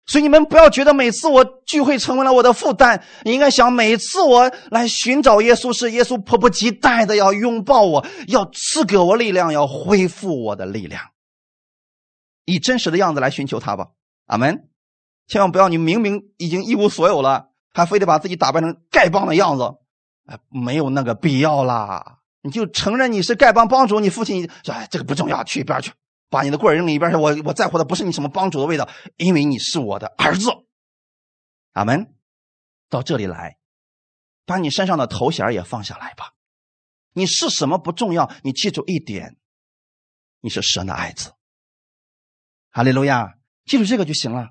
[0.07, 11.03] 所以你们不要觉得每次我聚会成为了我的负担，你应该想每次我来寻找耶稣，是耶稣迫不及待的要拥抱我，要赐给我力量，要恢复我的力量。
[12.45, 13.93] 以真实的样子来寻求他吧，
[14.27, 14.69] 阿门！
[15.27, 19.65] 千万不要你明明已经一无所有了，还非得把自己打扮成丐帮的样子，
[20.27, 22.19] 哎，没有那个必要啦！
[22.45, 25.91] 你就承认你是丐帮帮主，你父亲说：“哎，这个不重要，去一边去，
[26.29, 30.51] 把你的棍扔一边去。”我我在乎的不是你什么帮主的味道，因为你是我的儿子，
[31.73, 32.15] 阿门！
[32.91, 33.57] 到这里来，
[34.45, 36.33] 把你身上的头衔也放下来吧。
[37.15, 39.39] 你是什么不重要，你记住一点，
[40.43, 41.33] 你是神的爱子。
[42.71, 44.51] 哈利路亚，记住这个就行了。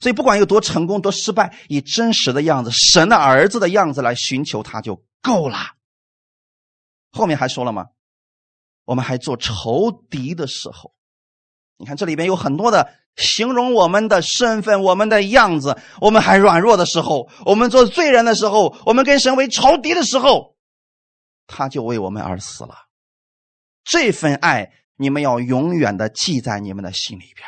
[0.00, 5.74] 所以不管有多成功、多失败，以真实的样子、神的儿子的样子来寻求他就够了。
[7.12, 7.86] 后面还说了吗？
[8.84, 10.92] 我们还做仇敌的时候，
[11.76, 15.78] 你看这里边有很多的形容我们的身份、我们的样子。
[16.00, 20.56] 我们还软弱的时候，我们做罪人的时候，我们跟神为仇敌的时候，
[21.46, 22.74] 他就为我们而死了。
[23.84, 24.72] 这份爱。
[25.00, 27.46] 你们要永远的记在你们的心里边。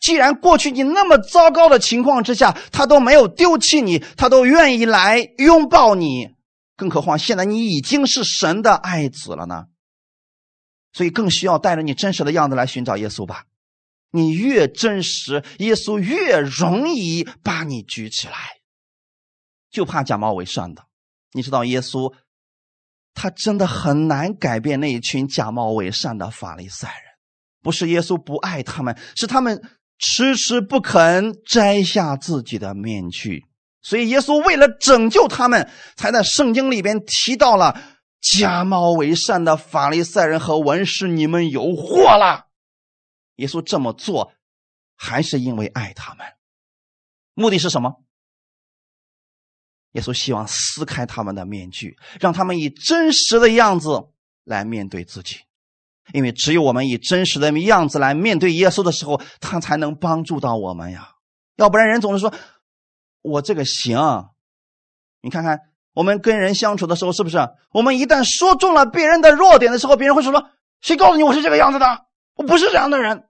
[0.00, 6.34] 既然过去你那么糟糕的情况之下，他都没有丢弃你，他都愿意来拥抱你，
[6.80, 9.66] 更何况现在你已经是神的爱子了呢？
[10.94, 13.44] 所以更需要带着你真实的样子来寻找耶稣吧。
[14.12, 18.32] 你越真实，耶稣越容易把你举起来。
[19.70, 20.86] 就怕假冒伪善的，
[21.32, 22.14] 你知道耶稣。
[23.12, 27.04] 他真的很难改变那一群假冒伪善的法利赛人，
[27.60, 29.60] 不是耶稣不爱他们，是他们
[29.98, 33.44] 迟迟不肯摘下自己的面具。
[33.82, 37.80] 所以耶稣为了拯救他们，才在圣经里边提到了
[38.20, 42.46] 假冒伪善的法利赛人和文士，你们有祸了。
[43.36, 44.32] 耶稣这么做，
[44.96, 46.26] 还是因为爱他们，
[47.32, 48.02] 目的是什么？
[49.92, 53.88] 耶稣希望撕开他们的面具，让他们以真实的样子
[54.44, 55.38] 来面对自己，
[56.12, 61.14] 因为只有我们以真实的样子来面对耶稣的时候，他才能帮助到我们呀。
[61.56, 62.32] 要不然，人总是说
[63.22, 63.98] 我这个行。
[65.20, 65.60] 你看看，
[65.92, 67.38] 我们跟人相处的时候，是不是？
[67.72, 71.86] 我们一旦说中了别人的弱点的时候，别人会说说：“谁告诉你我是这个样子的？
[72.34, 73.28] 我不是这样的人。”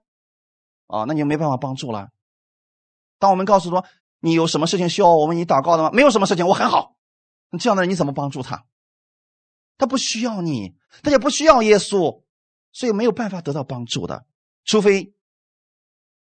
[0.87, 2.09] 哦，那你就没办法帮助了。
[3.19, 3.85] 当我们告诉说。
[4.23, 5.89] 你有什么事情需要我为你祷告的吗？
[5.91, 6.95] 没有什么事情，我很好。
[7.57, 8.65] 这样的人你怎么帮助他？
[9.79, 12.21] 他不需要你，他也不需要耶稣，
[12.71, 14.27] 所以没有办法得到帮助的。
[14.63, 15.15] 除非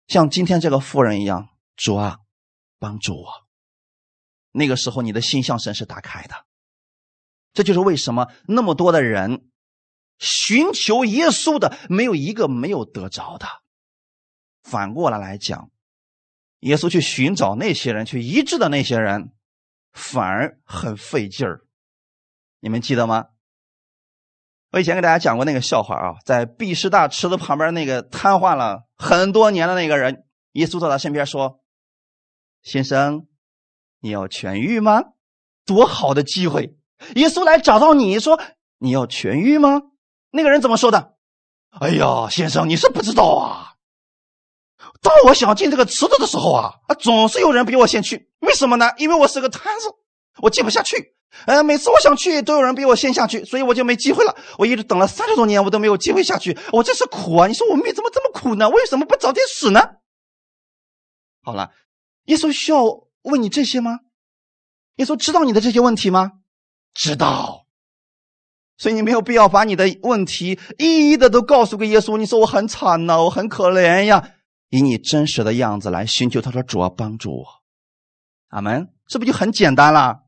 [0.06, 2.18] 像今天这个妇人一样，主啊，
[2.82, 3.26] 帮助我。
[4.50, 6.34] 那个时候你的心向神是打开的。
[7.52, 9.48] 这就是为什么那么多的人
[10.18, 13.46] 寻求耶稣的，没有一个没有得着的。
[14.62, 15.70] 反过来来讲。
[16.60, 19.32] 耶稣去寻找那些人，去医治的那些人，
[19.92, 21.66] 反而很费劲儿。
[22.60, 23.26] 你们记得吗？
[24.70, 31.60] 我以前给大家讲过那个笑话啊，在毕士大池子旁边那个瘫痪了很多年的那个人，耶稣到他身边说
[32.62, 33.26] ：“先生，
[34.00, 35.02] 你要痊愈吗？
[35.64, 36.76] 多好的机会！
[37.16, 38.40] 耶稣来找到你说
[38.78, 39.82] 你要痊愈吗？
[40.30, 41.14] 那个人怎么说的？
[41.70, 43.68] 哎呀，先生，你是不知道啊。”
[45.00, 48.30] 当我想进这个池子的时候啊，啊，总是有人比我先去。
[48.40, 48.92] 为什么呢？
[48.98, 49.88] 因为我是个瘫子，
[50.40, 51.16] 我进不下去。
[51.46, 54.36] 呃，每次我想去，都有人比我先下去，所以我就没机会了。
[54.58, 57.46] 我一直等了三十多年，我都没有机会下去，我真是苦啊！
[57.48, 58.68] 你说我命怎么这么苦呢？
[58.68, 59.80] 为什么不早点死呢？
[61.42, 61.72] 好了，
[62.24, 62.84] 耶稣需要
[63.22, 64.00] 问你这些吗？
[64.96, 66.32] 耶稣知道你的这些问题吗？
[66.94, 67.66] 知道，
[68.76, 72.18] 所以你没有必要把你的问题一一的都告诉给耶稣。
[72.18, 74.30] 你说我很惨呐，我很可怜呀，
[74.68, 77.46] 以你真实的样子来寻求他说主啊，帮助我。
[78.48, 80.20] 阿门，这不就很简单了？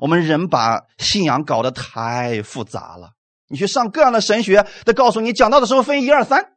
[0.00, 3.12] 我们人把信仰搞得太复杂了。
[3.48, 6.52] 你去上各样的神学，他告诉你讲到的时候分一二三，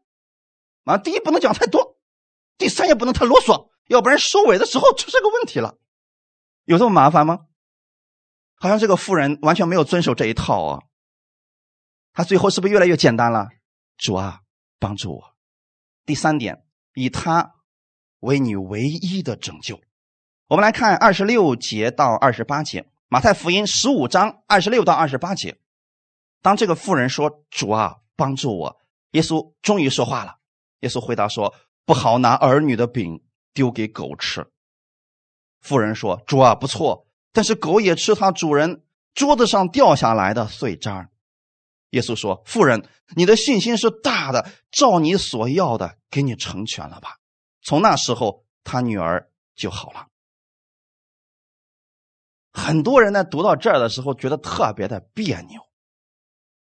[0.85, 1.97] 啊，第一不能讲太多，
[2.57, 5.77] 第三也不能太啰嗦，要不然收尾的时候出这个问题了。
[6.63, 7.41] 有这么麻烦吗？
[8.55, 10.83] 好像这个妇人完全没有遵守这一套啊。
[12.13, 13.49] 他最后是不是越来越简单了？
[13.97, 14.41] 主啊，
[14.79, 15.35] 帮助我。
[16.05, 16.63] 第三点，
[16.93, 17.55] 以他
[18.21, 19.81] 为你唯一的拯救。
[20.47, 25.59] 我们来看二十六节到二十八节，马太福音十五章二十六到二十八节。
[26.41, 28.79] 当这个妇人说：“主啊，帮助我！”
[29.11, 30.37] 耶稣终于说话了。
[30.79, 31.53] 耶稣回答说
[31.85, 33.21] ：“不好拿儿女的饼
[33.53, 34.45] 丢给狗吃。”
[35.61, 38.83] 妇人说：“主啊，不错，但是狗也吃它主人
[39.13, 41.09] 桌子上掉下来的碎渣。”
[41.91, 47.17] 耶稣说：“妇人，你的信心是大的，照你所要的给你成全了吧。”
[47.61, 50.07] 从那时候，他女儿就好了。
[52.53, 55.61] 很多人呢读到这儿的时候觉得特别的别扭。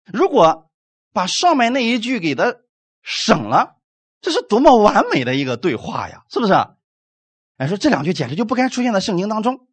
[0.05, 0.71] 如果
[1.13, 2.57] 把上面那一句给他
[3.03, 3.77] 省了，
[4.21, 6.53] 这是多么完美的一个对话呀，是不是？
[7.61, 9.69] 哎，说这两句简直就不该出现在圣经当中。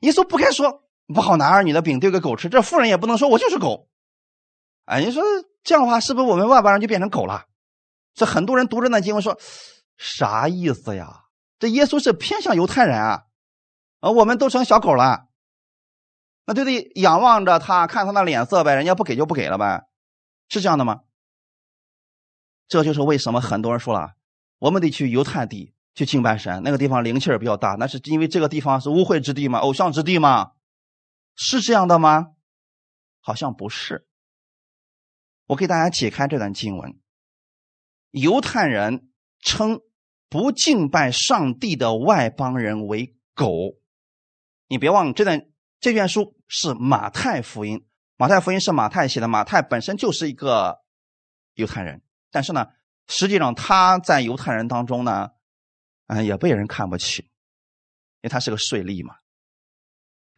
[0.00, 0.82] 耶稣不该说
[1.14, 3.88] 不好拿儿女的饼丢给狗吃，这妇人也不能说我就是狗。
[4.86, 5.22] 哎，你说
[5.62, 7.44] 这样的话，是不是我们外邦人就变成狗了？
[8.14, 9.38] 这很多人读着那经文说
[9.96, 11.26] 啥意思呀？
[11.60, 13.26] 这耶稣是偏向犹太人啊，
[14.00, 15.28] 啊，我们都成小狗了。
[16.46, 18.74] 那就得仰望着他，看他那脸色呗。
[18.74, 19.84] 人家不给就不给了呗，
[20.48, 21.02] 是这样的吗？
[22.66, 24.14] 这就是为什么很多人说了，
[24.58, 27.76] 我们得去犹太地去敬拜神，那个地方灵气儿比较大。
[27.78, 29.58] 那是因为这个地方是污秽之地吗？
[29.58, 30.52] 偶像之地吗？
[31.36, 32.32] 是这样的吗？
[33.20, 34.06] 好像不是。
[35.46, 36.98] 我给大家解开这段经文：
[38.10, 39.10] 犹太人
[39.40, 39.80] 称
[40.28, 43.78] 不敬拜上帝的外邦人为狗。
[44.68, 45.46] 你别忘了这段。
[45.82, 47.86] 这卷书是马太福音，
[48.18, 49.26] 马太福音是马太写的。
[49.26, 50.80] 马太本身就是一个
[51.54, 52.66] 犹太人，但是呢，
[53.08, 55.30] 实际上他在犹太人当中呢，
[56.12, 57.30] 嗯，也被人看不起，因
[58.22, 59.14] 为他是个税吏嘛。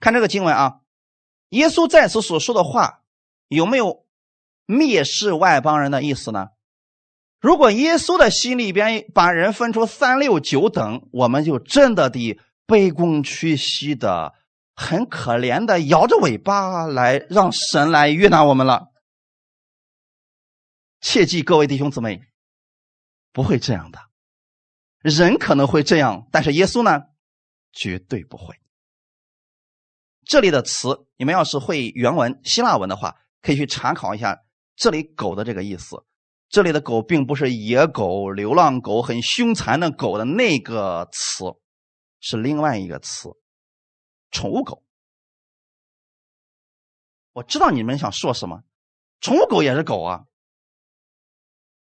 [0.00, 0.80] 看这个经文啊，
[1.48, 3.02] 耶稣在此所说的话
[3.48, 4.04] 有没有
[4.66, 6.48] 蔑视外邦人的意思呢？
[7.40, 14.34] 如果耶稣的心里边把人分出三六九等，我们就真的得卑躬屈膝的。
[14.74, 18.88] 很可怜的摇着尾巴来让神来悦纳我们了。
[21.02, 22.22] 切记，各位弟兄姊妹，
[23.32, 24.00] 不会这样的。
[25.02, 27.06] 人可能会这样，但是耶稣呢，
[27.72, 28.54] 绝对不会。
[30.24, 34.44] 这里的词，你们要是会原文希腊文的话，可以去查考一下
[34.76, 36.04] 这里“狗”的这个意思。
[36.48, 41.44] 这里的“狗”并不是野狗、流浪狗、很凶残的狗的那个词，
[42.20, 43.30] 是另外一个词。
[44.30, 44.84] 宠物狗，
[47.32, 48.62] 我知道你们想说什么，
[49.20, 50.26] 宠物狗也是狗啊。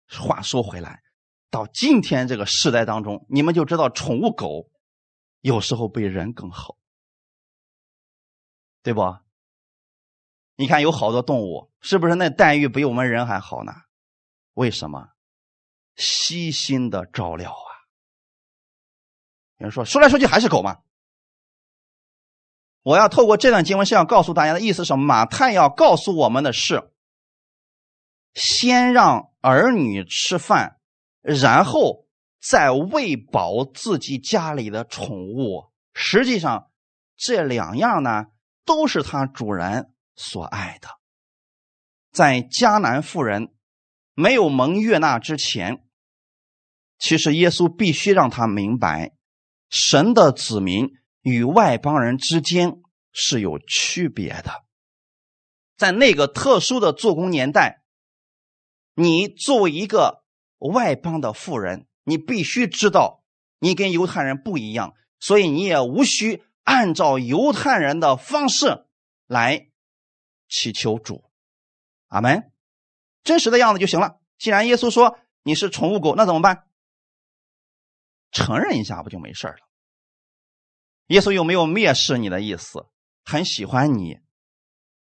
[0.09, 1.02] 话说回来，
[1.51, 4.70] 到今天这个时代当中，你们就知道宠物狗
[5.40, 6.76] 有时候比人更好，
[8.82, 9.03] 对不？
[10.57, 13.72] 你看有好多动物，是不是那待遇比我们人还好呢？
[14.55, 15.11] 为什么？
[15.97, 17.68] 悉心的照料啊。
[19.59, 20.78] 有人说，说来说去还是狗嘛。
[22.82, 26.90] 我要透过这段经文是要告诉大家的意思是：马太要告诉我们的是，
[28.34, 30.75] 先让儿女吃饭，
[31.26, 32.06] 然后
[32.40, 35.72] 再喂饱自己家里的宠物。
[35.92, 36.70] 实际上，
[37.16, 38.26] 这两样呢，
[38.64, 40.88] 都是他主人所爱的。
[42.12, 43.52] 在迦南妇人
[44.14, 45.84] 没有蒙悦纳之前，
[46.98, 49.12] 其实耶稣必须让他明白，
[49.68, 50.90] 神的子民。
[51.22, 54.62] 与外邦人之间是有区别的，
[55.76, 57.82] 在那个特殊的做工年代，
[58.94, 60.24] 你作为一个
[60.59, 63.22] 外邦的富人，你必须知道
[63.59, 68.86] 你跟犹太人不一样，所以你也无需按照犹太人的方式
[69.26, 69.68] 来
[70.48, 71.24] 祈求主。
[72.09, 72.52] 阿门，
[73.24, 74.20] 真实的样子就行了。
[74.38, 76.66] 既然耶稣说你是宠物狗，那怎么办？
[78.30, 79.57] 承认一下不就没事了？
[81.09, 82.86] 耶稣有没有蔑视你的意思？
[83.24, 84.20] 很喜欢你，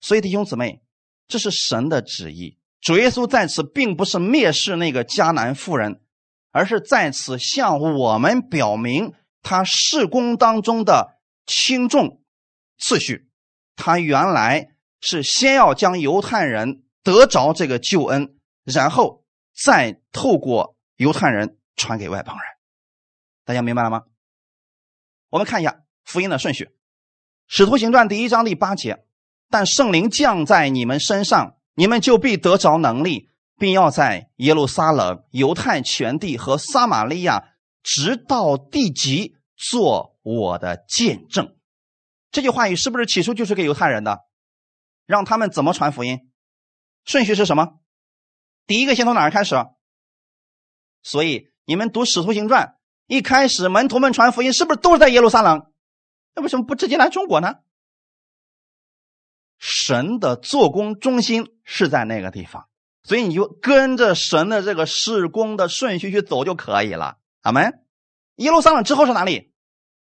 [0.00, 0.82] 所以弟兄姊妹，
[1.26, 2.59] 这是神的旨意。
[2.80, 6.00] 主耶稣在此并不是蔑视那个迦南妇人，
[6.50, 9.12] 而是在此向我们表明
[9.42, 12.22] 他事工当中的轻重
[12.78, 13.28] 次序。
[13.76, 14.68] 他原来
[15.00, 19.24] 是先要将犹太人得着这个救恩，然后
[19.54, 22.44] 再透过犹太人传给外邦人。
[23.44, 24.02] 大家明白了吗？
[25.28, 26.64] 我们看一下福音的顺序，
[27.46, 29.04] 《使徒行传》第一章第八节
[29.48, 41.56] ：“但圣灵降在你们身上，你们就必得着能力，并要在耶路撒冷、犹太全地和撒玛利亚，直到地极，做我的见证。”
[42.30, 44.18] 这句话语是不是起初就是给犹太人的？
[45.06, 46.30] 让他们怎么传福音？
[47.06, 47.78] 顺序是什么？
[48.66, 49.54] 第一个先从哪儿开始？
[51.02, 52.76] 所以你们读《使徒行传》。
[53.06, 55.72] 一开始门徒们传福音是不是都是在耶路撒冷？
[56.34, 57.54] 那为什么不直接来中国呢？
[59.60, 62.64] 神的做工中心是在那个地方，
[63.04, 67.18] 所以你就跟着神的这个事工的顺序去走就可以了。
[67.42, 67.72] 阿门。
[68.36, 69.52] 耶路撒冷之后是哪里？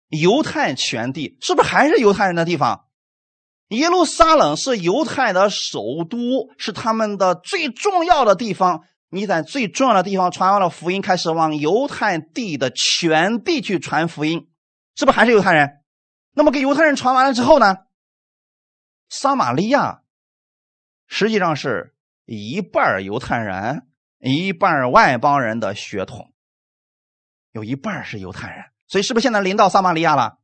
[0.07, 2.85] 犹太全地是不是还是犹太人的地方？
[3.67, 5.79] 耶路撒冷是犹太的首
[6.09, 8.83] 都，是他们的最重要的地方。
[9.11, 14.47] 你在最重要的地方传完了福音，开始往犹太地的全地去传福音，
[14.95, 15.81] 是不是还是犹太人？
[16.33, 17.75] 那么给犹太人传完了之后呢？
[19.09, 20.03] 撒玛利亚
[21.07, 21.95] 实际上是
[22.25, 23.87] 一半犹太人，
[24.19, 26.31] 一半外邦人的血统，
[27.51, 30.37] 有一半是犹太人，所以是不是现在临到撒玛利亚了？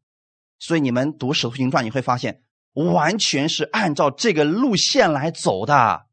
[0.59, 2.41] 所以你们读《使徒行传》，你会发现
[2.73, 6.07] 完全是按照这个路线来走的，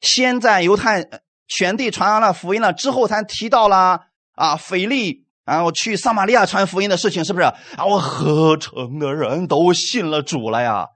[0.00, 1.08] 先在犹太。
[1.52, 4.06] 全地传完了福音了之后，才提到了
[4.36, 7.44] 啊，腓力，然后去撒玛利亚传福音的事情，是不是？
[7.44, 10.90] 啊，我合成的人都信了主了呀。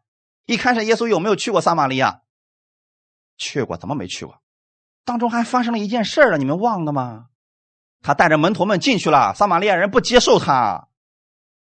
[0.47, 2.23] 一开始耶稣有没有去过撒玛利亚？
[3.37, 4.41] 去过，怎么没去过？
[5.05, 7.27] 当中还发生了一件事儿你们忘了吗？
[8.03, 10.89] 他带着门徒们进去了，撒玛利亚人不接受他，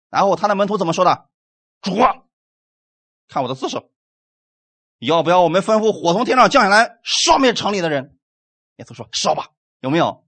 [0.08, 1.28] 然后他的门徒怎么说的？
[1.82, 2.14] 主啊，
[3.28, 3.82] 看我的姿势，
[4.98, 8.18] 要不要我们吩咐火从天上降下来，烧灭城里的人？
[8.76, 9.48] 耶稣说：“烧吧，
[9.80, 10.24] 有没有？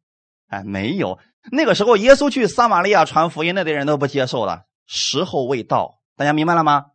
[0.48, 1.18] 哎，没有。
[1.50, 4.66] 那个时候，耶稣去撒玛利亚传福音，那堆人都不接受了。
[4.86, 6.90] 时候未到，大家明白了吗？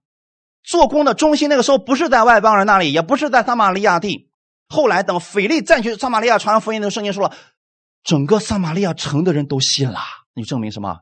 [0.70, 4.30] 做工的中心那个时候不是在外邦人那里，也不是在撒玛利亚地。
[4.67, 7.36] 后来等腓力再去撒玛利亚传福音的圣经说了，
[8.03, 9.97] 整个撒玛利亚城的人都信了。
[10.36, 10.99] 你证明什么？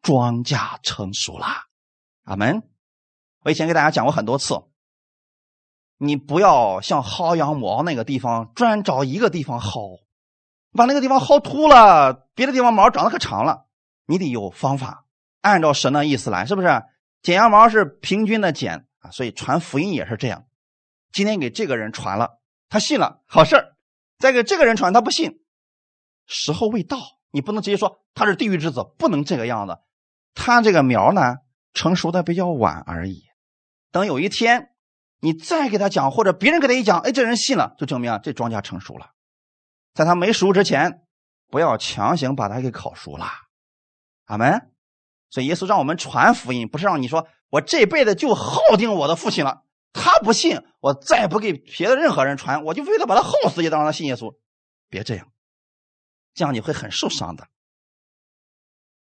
[0.00, 1.46] 庄稼成熟了。
[2.22, 2.62] 阿门。
[3.42, 4.54] 我以前给大家讲过很多次。”
[6.00, 10.00] 你不要像薅羊毛那个地方，专找一个地方薅，
[10.72, 13.66] 把那个地方薅秃了，别的地方毛长得可长了。
[14.06, 15.04] 你得有方法，
[15.42, 16.82] 按照神的意思来，是不是？
[17.22, 20.46] 剪羊毛是平均的剪啊，所以传福音也是这样。
[21.12, 23.76] 今天给这个人传了，他信了，好事
[24.18, 25.40] 再给这个人传，他不信，
[26.26, 26.98] 时候未到。
[27.30, 29.78] 你不能直接说他是地狱之子，不能这个样子。
[30.34, 31.36] 他这个苗呢，
[31.72, 33.22] 成熟的比较晚而已。
[33.92, 34.70] 等有一天。
[35.20, 39.12] 你再给他讲，或者别人给他一讲，哎，这人信了，就证明啊这庄稼成熟了。
[39.94, 41.00] 在他没熟之前，
[41.48, 43.26] 不要强行把他给烤熟了。
[44.26, 44.73] 阿门。
[45.34, 54.32] 所以耶稣让我们传福音，不是让你说我这辈子就耗定我的父亲了，他不信，我再不给别的任何人传，我就为了把他耗死，也得让他信耶稣。
[54.88, 55.32] 别这样，
[56.34, 57.48] 这样你会很受伤的。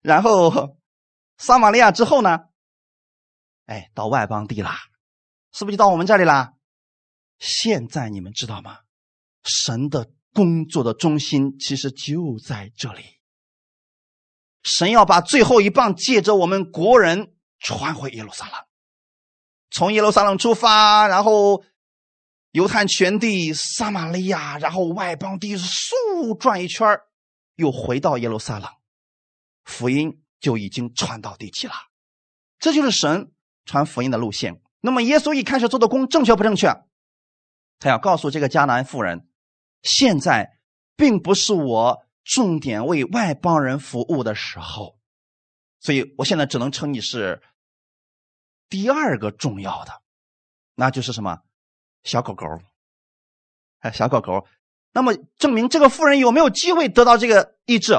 [0.02, 0.76] 然后
[1.38, 2.40] 撒玛利亚之后呢？
[3.68, 4.80] 哎，到外邦地啦。
[5.52, 6.54] 是不是就到我们这里啦？
[7.38, 8.80] 现在你们知道吗？
[9.44, 13.04] 神的工作的中心其实就在这里。
[14.64, 18.56] 神要把最后一棒借着我们国人传回耶路撒冷，
[19.70, 21.64] 从耶路撒冷出发，然后
[22.52, 27.00] 犹太全地、撒玛利亚，然后外邦地，速转一圈
[27.56, 28.70] 又回到耶路撒冷，
[29.66, 31.74] 福音就已经传到地极了。
[32.60, 33.32] 这就是神
[33.66, 34.62] 传福音的路线。
[34.80, 36.68] 那么耶稣一开始做的工正确不正确？
[37.80, 39.28] 他要告诉这个迦南妇人，
[39.82, 40.58] 现在
[40.96, 44.98] 并不是我重点为外邦人服务的时候，
[45.80, 47.42] 所以我现在只能称你是
[48.70, 50.02] 第二个重要的，
[50.76, 51.40] 那就是什么
[52.04, 52.46] 小狗狗，
[53.80, 54.48] 哎，小狗狗。
[54.92, 57.94] 那么证明这个妇人有没有机会得到这个医治？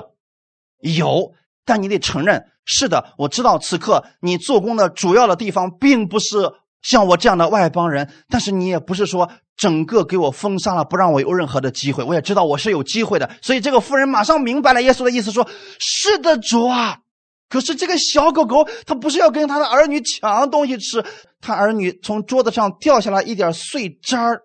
[0.79, 6.37] 有，但你得承认，是的，我知道此刻你做工的主要的地方并不是。
[6.85, 12.05] 像我这样的外邦人，但是你也不是说整个给我封杀了，不让我有任何的机会。
[12.05, 15.49] 我也知道我是有机会的，所以这个妇人马上明白了耶稣的意思，说
[15.81, 16.99] ：“是的，主啊，
[17.49, 21.03] 可是这个小狗狗，它不是要跟他的儿女抢东西吃，
[21.41, 24.43] 他儿女从桌子上掉下来一点碎渣儿，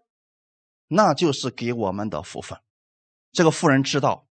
[0.87, 2.57] 那就是给我们的福分。
[3.33, 4.25] 这个妇人知道，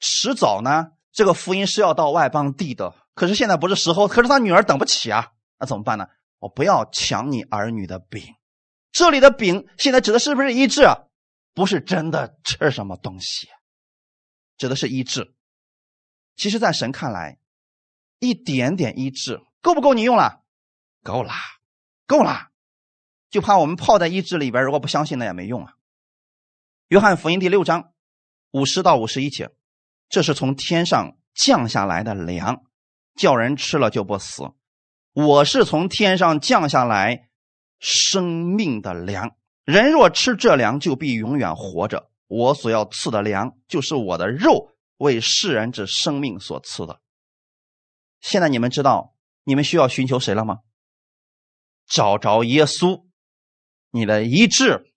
[0.00, 2.92] 迟早呢，这个福音是要到外邦地的。
[3.14, 5.28] 可是现在不是时候，可是他女儿等不起啊，
[5.60, 6.06] 那怎么办呢？
[6.38, 8.22] 我不要抢你儿女的饼。
[8.92, 10.82] 这里的饼现在指的是不是医治？
[11.54, 13.48] 不是真的吃什么东西，
[14.56, 15.34] 指的是医治。
[16.36, 17.38] 其实，在神看来。
[18.18, 20.42] 一点点医治够不够你用了？
[21.02, 21.34] 够了，
[22.06, 22.48] 够了，
[23.28, 25.74] 就怕我们泡在医治里边，如果不相信那也没用啊。
[26.88, 27.92] 约翰福音第六章
[28.52, 29.50] 五十到五十一节，
[30.08, 32.64] 这是从天上降下来的粮，
[33.14, 34.44] 叫人吃了就不死。
[35.16, 37.30] 我是从天上降下来
[37.78, 42.10] 生命的粮，人若吃这粮，就必永远活着。
[42.26, 47.00] 我所要赐的粮，就是我的肉，为世人之生命所赐的。
[48.20, 49.14] 现在你们知道
[49.44, 50.58] 你们需要寻求谁了吗？
[51.88, 53.06] 找着耶稣，
[53.90, 54.92] 你的医治、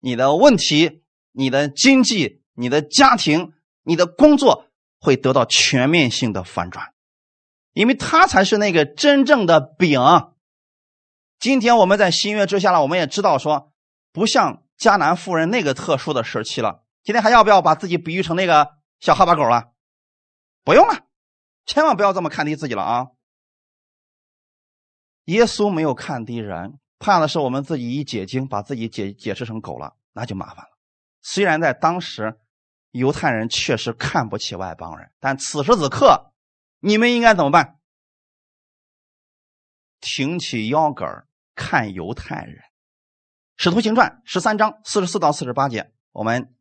[0.00, 4.66] 你的问题、你的经济、你的家庭、你的工作
[5.00, 6.92] 会得到全面性的反转，
[7.74, 10.00] 因为他才是那个真正的饼。
[11.38, 13.72] 今天我们在新约之下了，我们也知道说，
[14.12, 16.84] 不像迦南妇人那个特殊的时期了。
[17.02, 19.72] 今天还要不要把自己比喻成那个小哈巴狗了？
[20.64, 21.04] 不用了。
[21.66, 23.06] 千万不要这么看低自己了啊！
[25.24, 30.70] 耶稣没有看低人，怕的是我们自己一解经，把自己解解释成狗了，那就麻烦了。
[31.22, 32.38] 虽然在当时，
[32.90, 36.33] 犹太人确实看不起外邦人，但此时此刻，
[36.84, 37.78] 你们应该怎么办？
[40.02, 42.58] 挺起腰杆看犹太人。
[43.56, 46.54] 使徒行传十三章四十四到四十八节，我们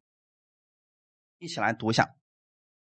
[1.40, 2.16] 一起来读一下。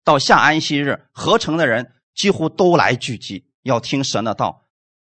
[0.03, 1.93] 到下安息日，合成的人。
[2.13, 4.65] 几乎都来聚集，要听神的道。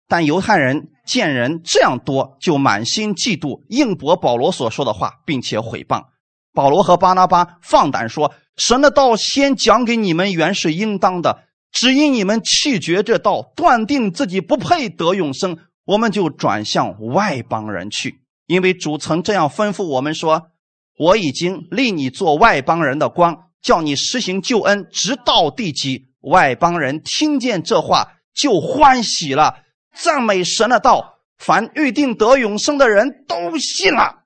[0.08, 6.06] 但犹太人见人这样多，就满心嫉妒，应驳保罗所说的话，并且毁谤
[6.54, 7.58] 保罗和巴拿巴。
[7.60, 11.48] 放胆说：“神的道先讲给你们，原是应当的。
[11.72, 18.20] 只因你们弃绝这道，断定自己不配得永生，我们就转向外邦人去。
[18.46, 20.50] 因为主曾这样吩咐我们说：
[20.98, 31.18] 我已经立你做外邦人的光，叫你实行救恩，直到地极。”外邦人听见这话就欢喜了，赞美神的道。
[31.36, 34.22] 凡预定得永生的人都信了。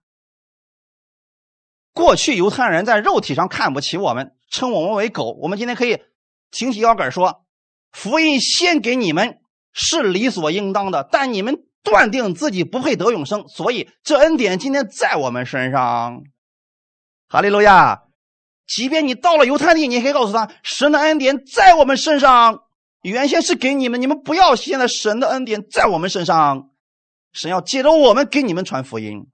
[1.95, 5.39] 过去犹太人在肉体上看不起我们，称我们为狗。
[5.41, 5.99] 我们今天可以
[6.51, 7.45] 挺起腰杆说：
[7.93, 9.39] 福音先给你们
[9.73, 16.23] 是理所应当的，但你们断定自己不配得永生，所以这恩典今天在我们身上。
[17.29, 18.03] 哈利路亚。
[18.67, 22.63] 即便你到了犹太地，你可以告诉他，神的恩典在我们身上，
[23.03, 26.71] 原先是给你们，你们不要现在神的恩典在我们身上，
[27.33, 29.25] 神要借着我们给你们传福音。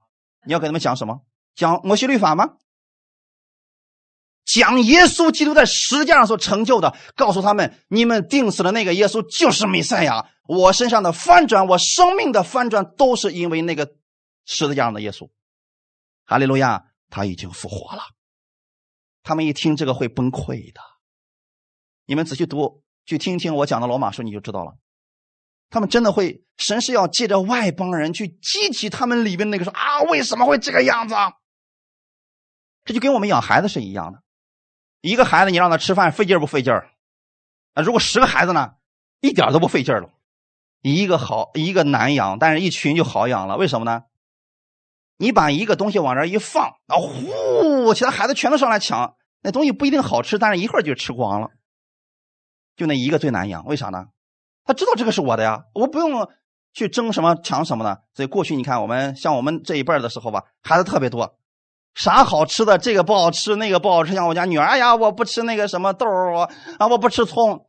[0.44, 1.20] 你要给他们讲什么？
[1.54, 2.56] 讲摩西律法吗？
[4.45, 10.28] 讲耶稣基督在十字架上所成就的，告诉他们，你们定死的那个耶稣就是弥赛亚。
[10.47, 13.95] 我身上的翻转，我生命的翻转，都是因为那个
[14.45, 15.30] 十字架上的耶稣。
[16.24, 18.03] 哈利路亚，他已经复活了。
[19.22, 20.80] 他们一听这个会崩溃的，
[22.07, 24.74] 你们仔细读，去听听我讲的罗马书，你就知道了。
[25.70, 31.14] 他们真的会，神是要借着外邦人去激起他们里边那个说啊，为什么会这个样子？
[32.84, 34.20] 这就跟我们养孩子是一样的，
[35.03, 36.88] 一个孩子你让他吃饭费劲不费劲儿？
[37.74, 38.76] 啊，如果十个孩子呢，
[39.20, 40.09] 一点都不费劲了。
[40.80, 43.57] 一个好，一个难养，但是一群就好养了。
[43.57, 44.05] 为什么呢？
[45.16, 49.14] 你把一个东西往这一放，然后呼，其他孩子全都上来抢。
[49.42, 51.50] 那东西不一定好吃，但是一会儿就吃光了。
[52.76, 54.07] 就那一个最难养，为啥呢？
[54.64, 56.28] 他知道这个是我的呀，我不用
[56.72, 58.05] 去争什么抢什么的。
[58.14, 61.36] 所以过去你看，我们像我们这一辈的时候吧，孩子特别多，
[61.95, 64.14] 啥好吃的这个不好吃，那个不好吃。
[64.14, 66.07] 像我家女儿，哎呀，我不吃那个什么豆
[66.78, 67.68] 啊，我不吃葱。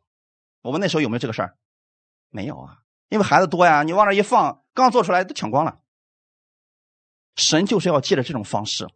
[0.61, 1.55] 我们那时候有没有这个事儿？
[2.29, 2.77] 没有啊，
[3.09, 5.75] 因为孩子多呀，你往那一放，刚做出来都抢光了。
[7.35, 8.87] 神就是要借着这种方式，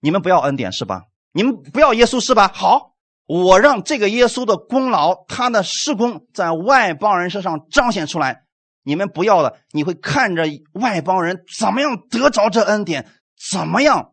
[0.00, 1.04] 你们不要恩典是吧？
[1.32, 2.50] 你们不要耶稣是吧？
[2.54, 2.94] 好，
[3.26, 8.44] 我让这个耶稣的功劳，他的施工在外邦人身上彰显出来。
[8.84, 13.06] 你们不要了，你会看着外邦人怎么样得着这恩典，
[13.50, 14.11] 怎么样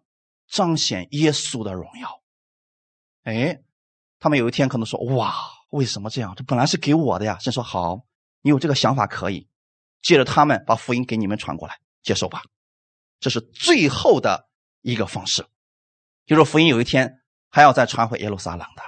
[0.50, 2.22] 彰显耶稣的荣耀。
[3.24, 3.62] 哎，
[4.20, 5.36] 他们有一天可能说：“哇，
[5.70, 6.34] 为什么这样？
[6.36, 8.06] 这本来是给我的呀。”先说好，
[8.41, 9.47] 你有这个想法可以，
[10.02, 12.41] 借着他们把福音给你们传过来，接受吧。
[13.20, 14.50] 这是最后的
[14.82, 15.45] 一个方式，
[16.26, 18.82] 就是福音有一天还要再传回耶路撒冷的，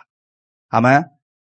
[0.69, 1.03] 阿门。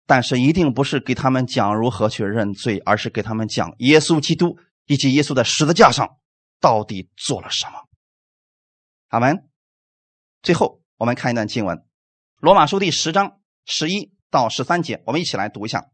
[0.05, 6.19] 但是一定不是给他们讲如何去认罪，而是给他们讲耶稣基督以及耶稣在十字架上
[6.61, 7.89] 到底做了什么。
[9.09, 9.49] 阿门。
[10.43, 11.78] 最后，我们看一段经文，
[12.40, 15.93] 《罗马书》第十章十一到十三节，我们一起来读一下。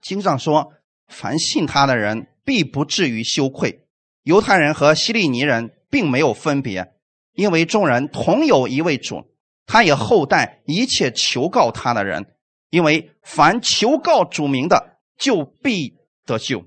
[0.00, 0.72] 经上说
[1.06, 3.86] ：“凡信他的人，必不至于羞愧。
[4.24, 6.94] 犹太人和希利尼人并没有分别，
[7.32, 9.32] 因为众人同有一位主。
[9.66, 12.34] 他也厚待一切求告他的人，
[12.70, 15.96] 因为凡求告主名的，就必
[16.26, 16.66] 得救。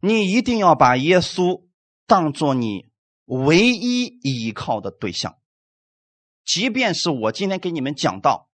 [0.00, 1.64] 你一定要把耶稣
[2.06, 2.86] 当做你
[3.24, 5.34] 唯一依靠的对象。”
[6.52, 8.48] 即便是我今天给你们讲道，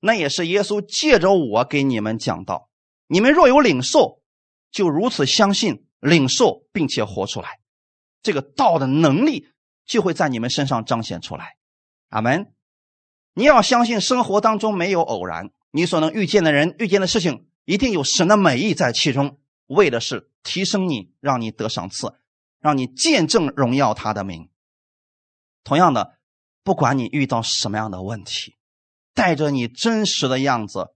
[0.00, 2.68] 那也是耶稣借着我给你们讲道。
[3.06, 4.20] 你们若有领受，
[4.72, 7.60] 就如此相信、领受，并且活出来，
[8.24, 9.46] 这个道的能力
[9.86, 11.58] 就会在你们身上彰显出来。
[12.08, 12.52] 阿门。
[13.34, 22.14] 你要相信，生活当中没有偶然，你所能遇见的人、遇见的事情，一定有神的美意在其中，为的是提升你，让你得赏赐，
[22.58, 24.50] 让你见证荣耀他的名。
[25.62, 26.18] 同样的。
[26.62, 28.56] 不管你遇到什么样的问题，
[29.14, 30.94] 带着你真实的样子，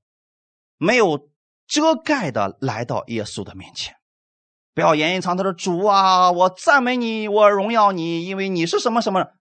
[0.77, 1.31] 没有
[1.67, 3.97] 遮盖的来到耶稣的面前，
[4.75, 9.33] 不要言语藏他的主啊，我赞美你，我荣耀你，因为你是什么什么，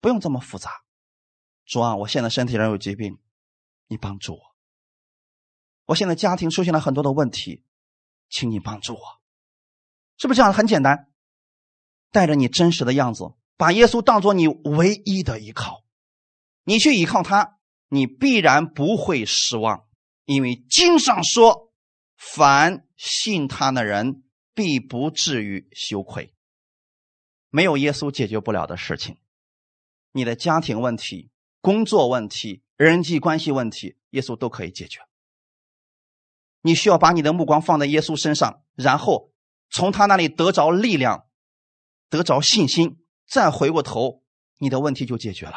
[0.00, 0.82] 不用这么复杂。
[1.64, 3.18] 主啊，我现在身体上有疾病，
[3.88, 4.40] 你帮助我。
[5.86, 7.64] 我现在家庭出现了很多的问题，
[8.28, 9.00] 请你帮助我。
[10.18, 10.52] 是不是这样？
[10.52, 11.10] 很简单，
[12.10, 13.24] 带着你真实的样子。
[13.56, 15.84] 把耶稣当做你唯一的依靠，
[16.64, 19.86] 你去依靠他，你必然不会失望，
[20.24, 21.72] 因为经上说
[22.16, 24.24] ：“凡信他的人，
[24.54, 26.34] 必不至于羞愧。”
[27.50, 29.18] 没有耶稣解决不了的事情，
[30.12, 31.30] 你的家庭问题、
[31.60, 35.00] 工作问题、人际关系问题，耶稣都可以解决。
[36.62, 39.32] 你需要把你的目光放在耶稣身上，然后
[39.68, 41.26] 从他那里得着力量，
[42.08, 43.01] 得着信心。
[43.32, 44.22] 再回过头，
[44.58, 45.54] 你的问题就解决了，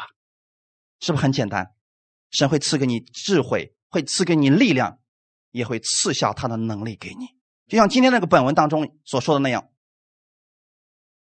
[0.98, 1.74] 是不是很简单？
[2.30, 4.98] 神会赐给你智慧，会赐给你力量，
[5.50, 7.26] 也会赐下他的能力给你。
[7.68, 9.68] 就像今天那个本文当中所说的那样，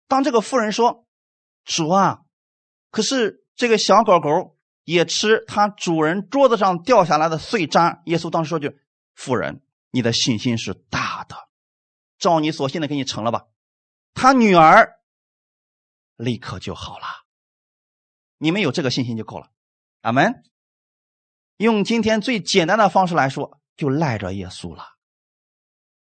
[0.08, 1.08] 当这个妇人说
[1.66, 2.20] ：“主啊，
[2.91, 8.78] 可是这个小狗狗也吃它主人桌子上掉下来的碎渣。”耶稣当时说：“句
[9.16, 11.36] ：“妇人，你的信心是大的，
[12.20, 13.46] 照你所信的给你成了吧。”
[14.14, 14.91] 他女儿。
[16.16, 17.05] 立刻就好了，
[18.38, 19.49] 你们有这个信心就够了，
[20.01, 20.43] 阿门。
[21.57, 24.95] 用今天最简单的方式来说，就赖着耶稣了。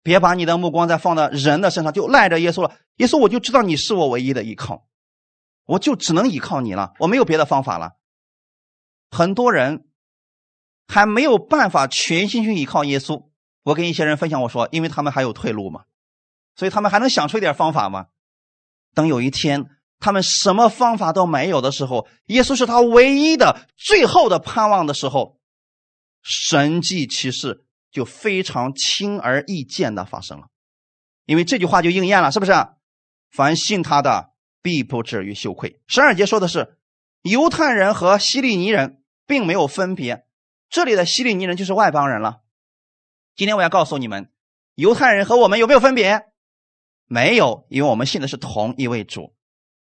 [0.01, 2.76] 别把你的目光再放到人的身上，就赖着耶稣了。
[2.95, 4.88] 耶稣，我就知道你是我唯一的依靠，
[5.66, 7.97] 我就只能依靠你了，我没有别的方法了。
[9.12, 9.88] 很多人
[10.88, 13.30] 还没有办法全心去依靠耶稣。
[13.64, 15.86] 我跟一些人分享，我说，因为他们还有退路嘛，
[16.56, 18.08] 所以他们还能想出一点方法吗？
[18.93, 19.70] 等有一天。
[20.00, 25.39] 他们什么方法都没有的时候，耶稣是他唯一的、最后的盼望的时候，
[26.22, 30.48] 神迹奇事就非常轻而易见的发生了，
[31.26, 32.54] 因为这句话就应验了，是不是？
[33.32, 34.32] 凡信他的，
[34.62, 35.82] 必不至于羞愧。
[35.88, 36.78] 十二节说的是
[37.22, 40.26] 犹太人和希利尼人并没有分别，
[40.70, 42.41] 这里的希利尼人就是外邦人了。
[43.36, 44.32] 今天我要告诉你们，
[44.76, 46.28] 犹太人和我们有没有分别？
[47.08, 49.36] 没有，因为我们信的是同一位主。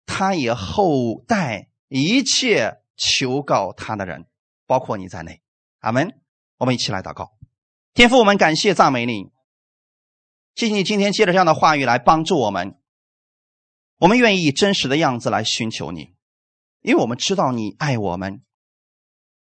[0.08, 4.26] 他也厚待一切求告他的人，
[4.66, 5.44] 包括你在内。
[5.82, 6.20] 阿门。
[6.58, 7.34] 我们一起来祷告，
[7.94, 9.30] 天父，我们感谢赞美你，
[10.56, 12.80] 谢谢你今天借着这样的话语来帮助我们。
[14.00, 16.16] 我们愿意以真实的样子来寻求你，
[16.82, 18.42] 因为我们知道你爱我们。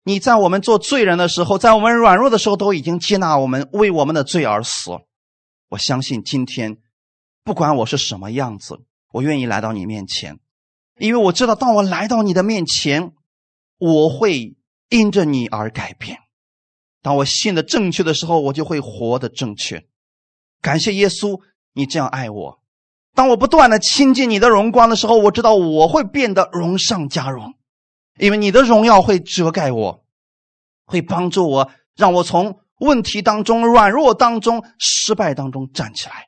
[0.04, 4.92] 你在我们做罪人的时候，在我们软弱的时候，都已经接纳我们，为我们的罪而死。
[5.70, 6.78] 我相信今天，
[7.46, 10.38] 不管我是什么样子，我愿意来到你面前。
[10.98, 13.14] 因为我知道，当我来到你的面前，
[13.78, 14.56] 我会
[14.90, 16.20] 因着你而改变。
[17.02, 19.86] 当我信的正确的时候，我就会活的正确。
[20.62, 21.42] 感谢耶稣，
[21.74, 22.60] 你这样爱我。
[23.14, 27.54] 当我不断的亲近你的荣光的时候，我知道我会变得荣上加荣，
[28.18, 30.04] 因为你的荣耀会遮盖我，
[30.86, 36.28] 会帮助我，让我从问题当中、软弱当中、失败当中站起来。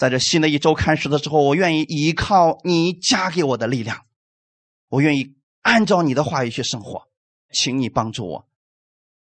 [0.00, 3.98] 在这新的一周开始的时候，我愿意依靠你加给我的力量，
[4.88, 7.02] 我愿意按照你的话语去生活，
[7.52, 8.46] 请你帮助我。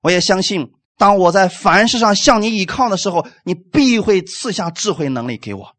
[0.01, 5.77] 我也相信，当我在凡事上向你依靠的时候，你必会赐下智慧能力给我，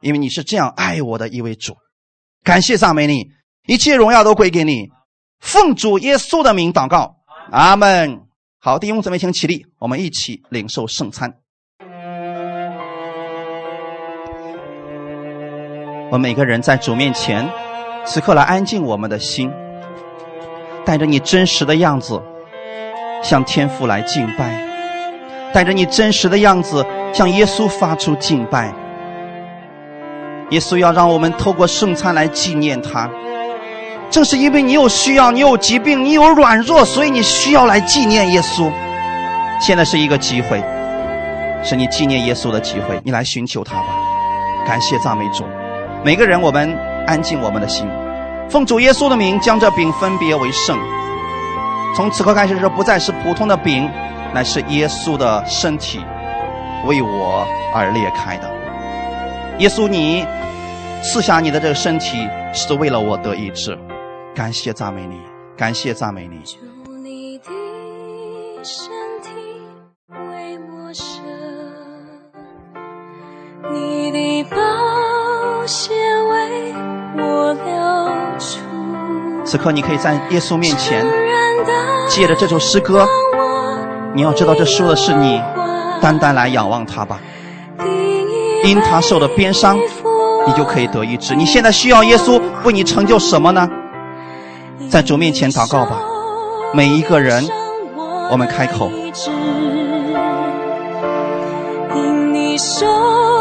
[0.00, 1.76] 因为你是这样爱我的一位主。
[2.42, 3.26] 感谢赞美你，
[3.66, 4.88] 一切荣耀都归给你。
[5.40, 7.16] 奉主耶稣的名祷告，
[7.50, 8.22] 阿门。
[8.60, 11.41] 好，弟兄姊妹，请起立，我们一起领受圣餐。
[16.12, 17.48] 我们每个人在主面前，
[18.04, 19.50] 此刻来安静我们的心，
[20.84, 22.20] 带着你真实的样子，
[23.22, 24.44] 向天父来敬拜；
[25.54, 26.84] 带着你真实的样子，
[27.14, 28.70] 向耶稣发出敬拜。
[30.50, 33.08] 耶稣要让我们透过圣餐来纪念他。
[34.10, 38.70] 正是因为你有需要，你有疾病，你有软弱，所以你需要来纪念耶稣。
[39.58, 40.62] 现在是一个机会，
[41.64, 43.86] 是你纪念耶稣的机会，你来寻求他吧。
[44.66, 45.46] 感谢赞美主。
[46.04, 46.76] 每个人，我们
[47.06, 47.88] 安静我们的心，
[48.50, 50.76] 奉主耶稣的名，将这饼分别为圣。
[51.94, 53.88] 从此刻开始，这不再是普通的饼，
[54.34, 56.00] 乃是耶稣的身体，
[56.86, 58.50] 为我而裂开的。
[59.58, 60.26] 耶稣，你
[61.04, 63.78] 赐下你的这个身体，是为了我得医治。
[64.34, 65.20] 感谢赞美你，
[65.56, 66.42] 感谢赞美你。
[67.04, 67.44] 你的
[68.64, 68.90] 身
[69.22, 69.30] 体
[70.08, 70.90] 为我
[73.70, 74.71] 流出。
[79.44, 81.06] 此刻，你可以在耶稣面前，
[82.08, 83.06] 借着这首诗歌，
[84.12, 85.40] 你要知道，这说的是你，
[86.00, 87.20] 单单来仰望他吧。
[88.64, 89.78] 因他受的鞭伤，
[90.46, 91.34] 你就可以得医治。
[91.34, 93.68] 你现在需要耶稣为你成就什么呢？
[94.88, 96.00] 在主面前祷告吧。
[96.74, 97.48] 每一个人，
[98.30, 98.90] 我们开口。
[101.94, 103.31] 因你受刑罚，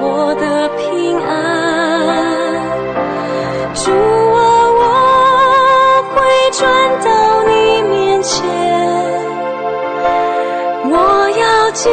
[0.00, 1.30] 我的平安，
[3.74, 4.38] 主啊，
[4.80, 4.82] 我
[6.14, 6.16] 会
[6.52, 6.60] 转
[7.04, 7.08] 到
[7.44, 8.44] 你面前，
[10.90, 10.94] 我
[11.38, 11.88] 要记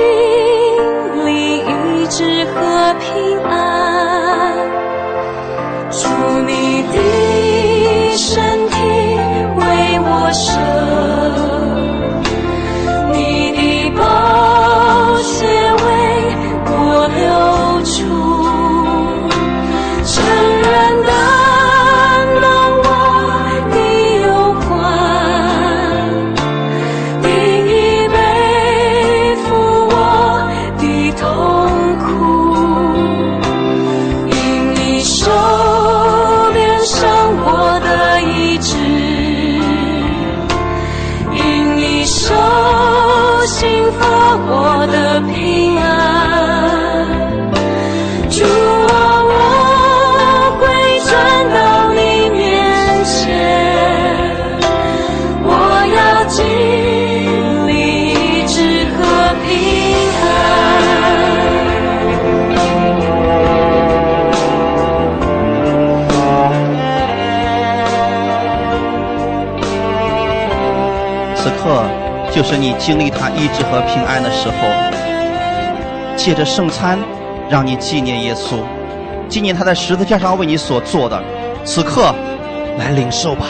[72.58, 74.56] 你经历他医治和平安的时候，
[76.16, 77.00] 借着圣餐，
[77.50, 78.58] 让你纪念耶稣，
[79.28, 81.22] 纪念他在十字架上为你所做的。
[81.66, 82.14] 此刻，
[82.78, 83.46] 来领受吧，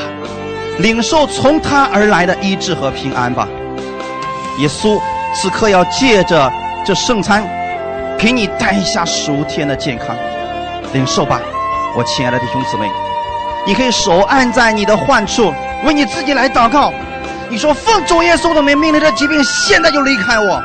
[0.79, 3.47] 领受从他而来的医治和平安吧。
[4.59, 4.99] 耶稣
[5.33, 6.51] 此刻要借着
[6.85, 7.43] 这圣餐，
[8.17, 10.15] 给你带下属天的健康，
[10.93, 11.41] 领受吧，
[11.97, 12.87] 我亲爱的弟兄姊妹，
[13.65, 15.51] 你可以手按在你的患处，
[15.85, 16.93] 为你自己来祷告。
[17.53, 20.59] 你说奉主耶稣的名命令，这疾病现在就离开我。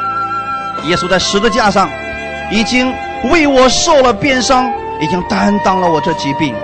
[0.85, 1.87] 耶稣在十字架上
[2.51, 2.91] 已经
[3.25, 6.55] 为我受了鞭伤，已经担当了我这疾病。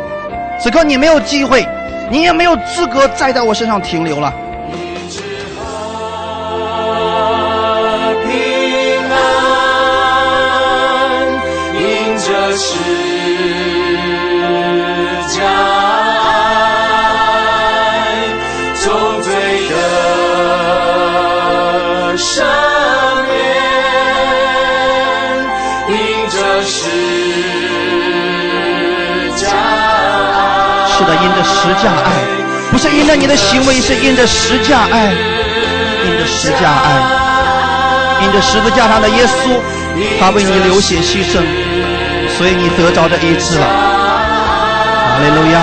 [0.58, 1.68] 此刻你没有机会，
[2.10, 4.32] 你也没有资格再在我身上停留了。
[31.34, 32.10] 着十架爱，
[32.70, 35.12] 不是因着你的行为，是因着十架爱，
[36.04, 36.86] 因着十架爱，
[38.24, 39.58] 因着十字架上的耶稣，
[40.20, 41.42] 他为你流血牺牲，
[42.36, 43.66] 所以你得着这医治了。
[43.66, 45.58] 哈利路亚，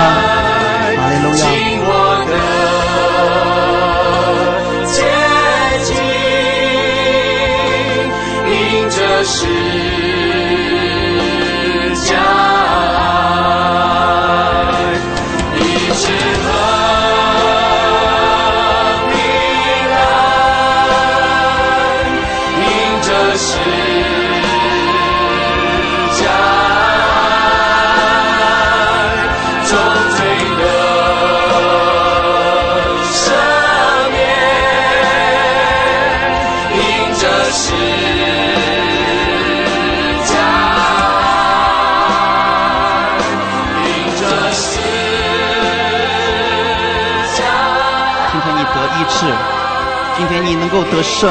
[50.72, 51.30] 够得胜，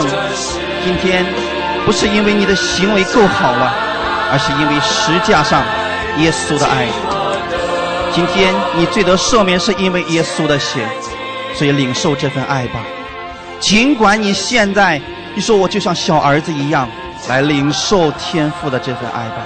[0.85, 1.25] 今天
[1.83, 3.73] 不是因为你的行为够好了，
[4.31, 5.63] 而是因为实架上
[6.19, 6.87] 耶稣的爱。
[8.13, 10.79] 今天你罪得赦免，是因为耶稣的血，
[11.55, 12.81] 所以领受这份爱吧。
[13.59, 15.01] 尽管你现在
[15.33, 16.87] 你说我就像小儿子一样
[17.27, 19.37] 来领受天父的这份爱吧。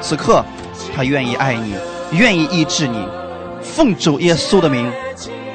[0.00, 0.44] 此刻
[0.94, 1.74] 他愿意爱你，
[2.12, 3.04] 愿意医治你，
[3.60, 4.92] 奉主耶稣的名，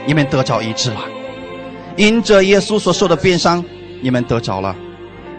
[0.06, 0.98] 你们得着医治了。
[1.96, 3.64] 因着耶稣所受的鞭伤，
[4.02, 4.76] 你们得着了。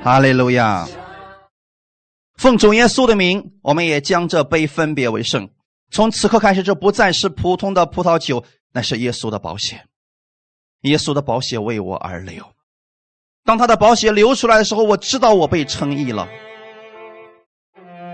[0.03, 0.87] 哈利路亚！
[2.37, 5.49] 奉主耶稣的名，我们也将这杯分别为圣。
[5.91, 9.85] 从此刻开始，这不再是普通的葡萄酒，那是耶稣的宝血。
[10.83, 12.45] 耶稣的宝血为我而流。
[13.45, 16.29] 当他的宝血流出来的时候，我知道我被称义了。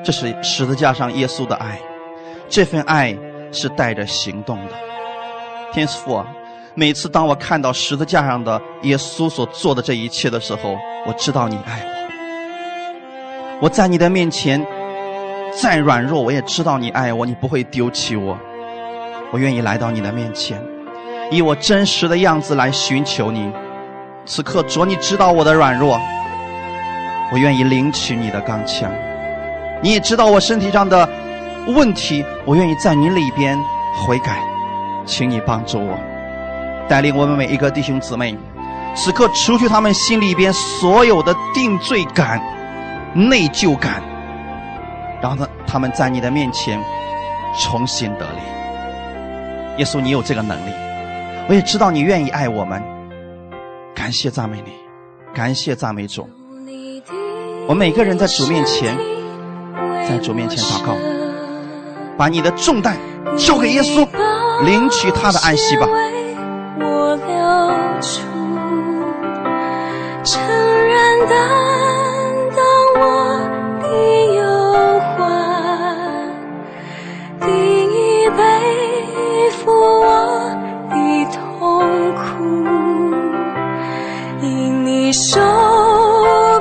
[0.05, 1.81] 这是十字架上耶稣的爱，
[2.49, 3.19] 这份爱
[3.53, 4.73] 是带着行动的。
[5.73, 6.27] 天父啊，
[6.75, 13.63] 每次当我看到十字架上的耶稣所做的这一切的时候，我知道你爱我。
[13.63, 14.65] 我在你的面前。
[15.57, 18.37] 再软弱，我也知道你爱我，你不会丢弃我。
[19.31, 20.61] 我愿意来到你的面前，
[21.31, 23.53] 以我真实的样子来寻求你。
[24.27, 26.01] 此刻，主，你知道我的软弱，
[27.31, 28.91] 我愿意领取你的刚强。
[29.81, 31.09] 你也知道我身体上的
[31.69, 33.57] 问题，我愿意在你里边
[34.05, 34.43] 悔改，
[35.07, 35.97] 请你帮助我，
[36.89, 38.37] 带领我们每一个弟兄姊妹，
[38.95, 42.41] 此刻除去他们心里边所有的定罪感、
[43.15, 44.03] 内疚感。
[45.23, 46.79] 让他他们在你的面前
[47.59, 48.41] 重新得力。
[49.79, 50.71] 耶稣，你有这个能力，
[51.49, 52.83] 我也知道你愿意爱我们。
[53.95, 54.73] 感谢赞美你，
[55.35, 56.29] 感谢赞美主。
[57.67, 58.95] 我每个人在主面前，
[60.07, 60.95] 在主面前祷告，
[62.19, 62.99] 把你的重担
[63.39, 64.07] 交给耶稣，
[64.63, 65.89] 领取他的安息吧。
[66.77, 67.27] 我流
[68.01, 68.13] 出，
[70.25, 70.33] 诚
[70.89, 70.95] 然
[71.29, 71.33] 担
[72.57, 72.59] 当
[72.99, 73.03] 我
[73.81, 73.87] 的
[74.35, 74.43] 忧
[75.17, 75.17] 患，
[77.41, 77.47] 第
[77.85, 78.39] 一背
[79.51, 80.05] 负我
[80.91, 80.95] 的
[81.33, 81.33] 痛
[82.15, 82.21] 苦，
[84.43, 84.45] 因
[84.85, 85.41] 你受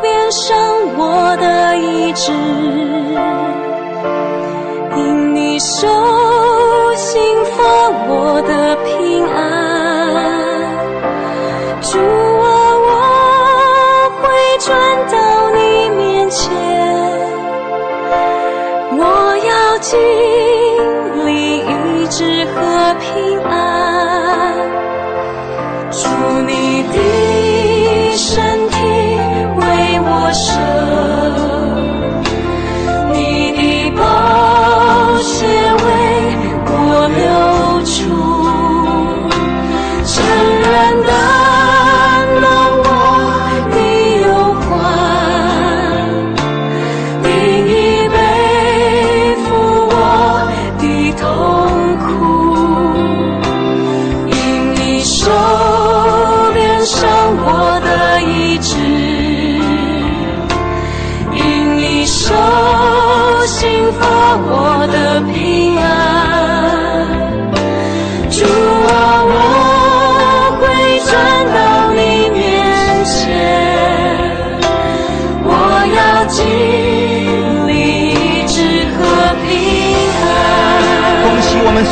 [0.02, 0.56] 边伤
[0.96, 2.32] 我的意志，
[4.96, 6.23] 因你受。
[19.80, 20.00] 经
[21.26, 23.73] 历一直和平安。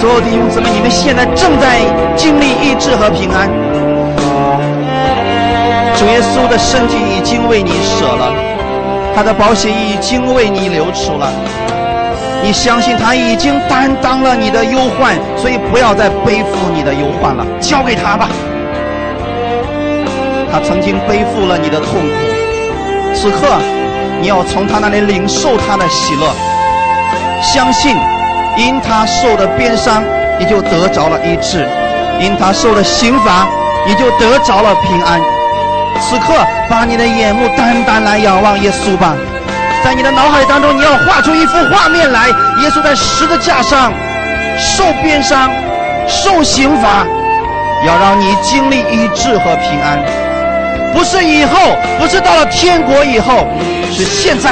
[0.01, 1.77] 所有弟兄姊妹，你们现在正在
[2.15, 3.47] 经历医治和平安。
[5.95, 8.33] 主耶稣的身体已经为你舍了，
[9.13, 11.31] 他的宝血已经为你流出了。
[12.41, 18.27] 你相信他已经担当了你的忧患，所以不要再背负你的忧患了，交给他吧。
[20.51, 23.45] 他曾经背负了你的痛苦，此刻
[24.19, 26.33] 你要从他那里领受他的喜乐，
[27.43, 27.95] 相信。
[28.57, 30.03] 因他受的鞭伤，
[30.37, 31.65] 你就得着了医治；
[32.19, 33.47] 因他受的刑罚，
[33.87, 35.19] 你就得着了平安。
[35.99, 36.33] 此刻，
[36.69, 39.15] 把你的眼目单单来仰望耶稣吧，
[39.83, 42.27] 在你的脑海当中，你要画出一幅画面来：
[42.61, 43.93] 耶稣在十字架上
[44.57, 45.49] 受鞭伤、
[46.07, 47.05] 受刑罚，
[47.87, 49.99] 要让你经历医治和平安。
[50.93, 51.57] 不是以后，
[51.99, 53.47] 不是到了天国以后，
[53.93, 54.51] 是现在。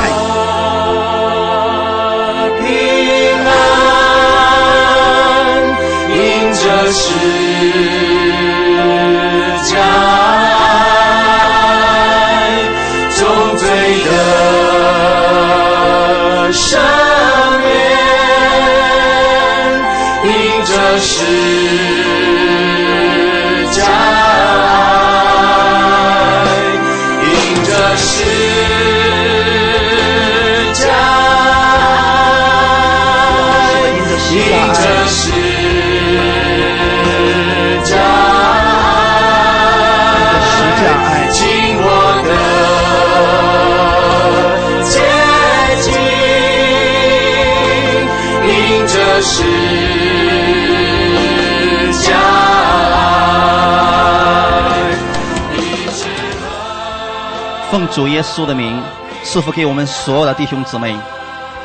[57.72, 58.82] 奉主耶稣的名，
[59.24, 60.96] 赐福给我们所有的弟兄姊妹，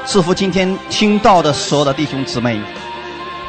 [0.05, 2.61] 赐福今天听到的所有的弟兄姊妹。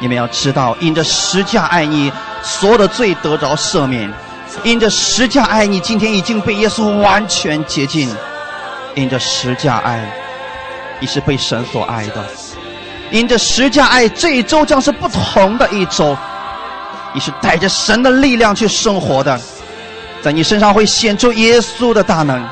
[0.00, 2.10] 你们要知道，因着十架爱你，
[2.42, 4.10] 所有的罪得着赦免；
[4.64, 8.08] 因着十架爱你，今天已经被耶稣完全洁净；
[8.94, 10.10] 因着十架爱，
[10.98, 12.22] 你是被神所爱的；
[13.10, 16.16] 因着十架爱，这一周将是不同的一周。
[17.12, 19.38] 你是带着神的力量去生活的，
[20.26, 22.44] 在你身上会显出耶稣的大能。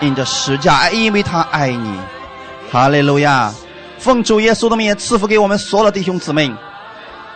[0.00, 1.98] 因着十架爱，因为他爱你。
[2.70, 3.52] 哈利路亚！
[3.98, 6.48] 奉主耶稣的名，赐福给我们所有的弟兄姊妹。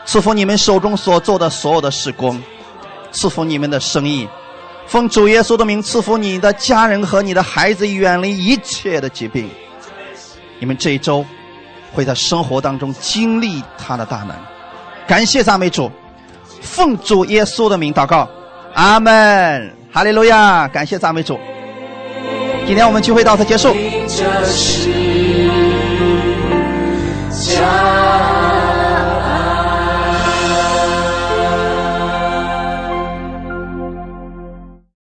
[0.05, 2.41] 赐福你们手中所做的所有的事工，
[3.11, 4.29] 赐福你们的生意，
[4.87, 9.51] 奉主耶稣的名赐福你的家人和你的孩子，远离一切的疾病。
[10.61, 11.27] 你们这一周
[11.93, 14.37] 会在生活当中经历他的大能。
[15.09, 15.91] 感谢赞美主，
[16.61, 18.29] 奉主耶稣的名祷告，
[18.75, 21.39] 阿门，哈利路亚，感谢赞美主，
[22.67, 23.75] 今天我们聚会到此结束。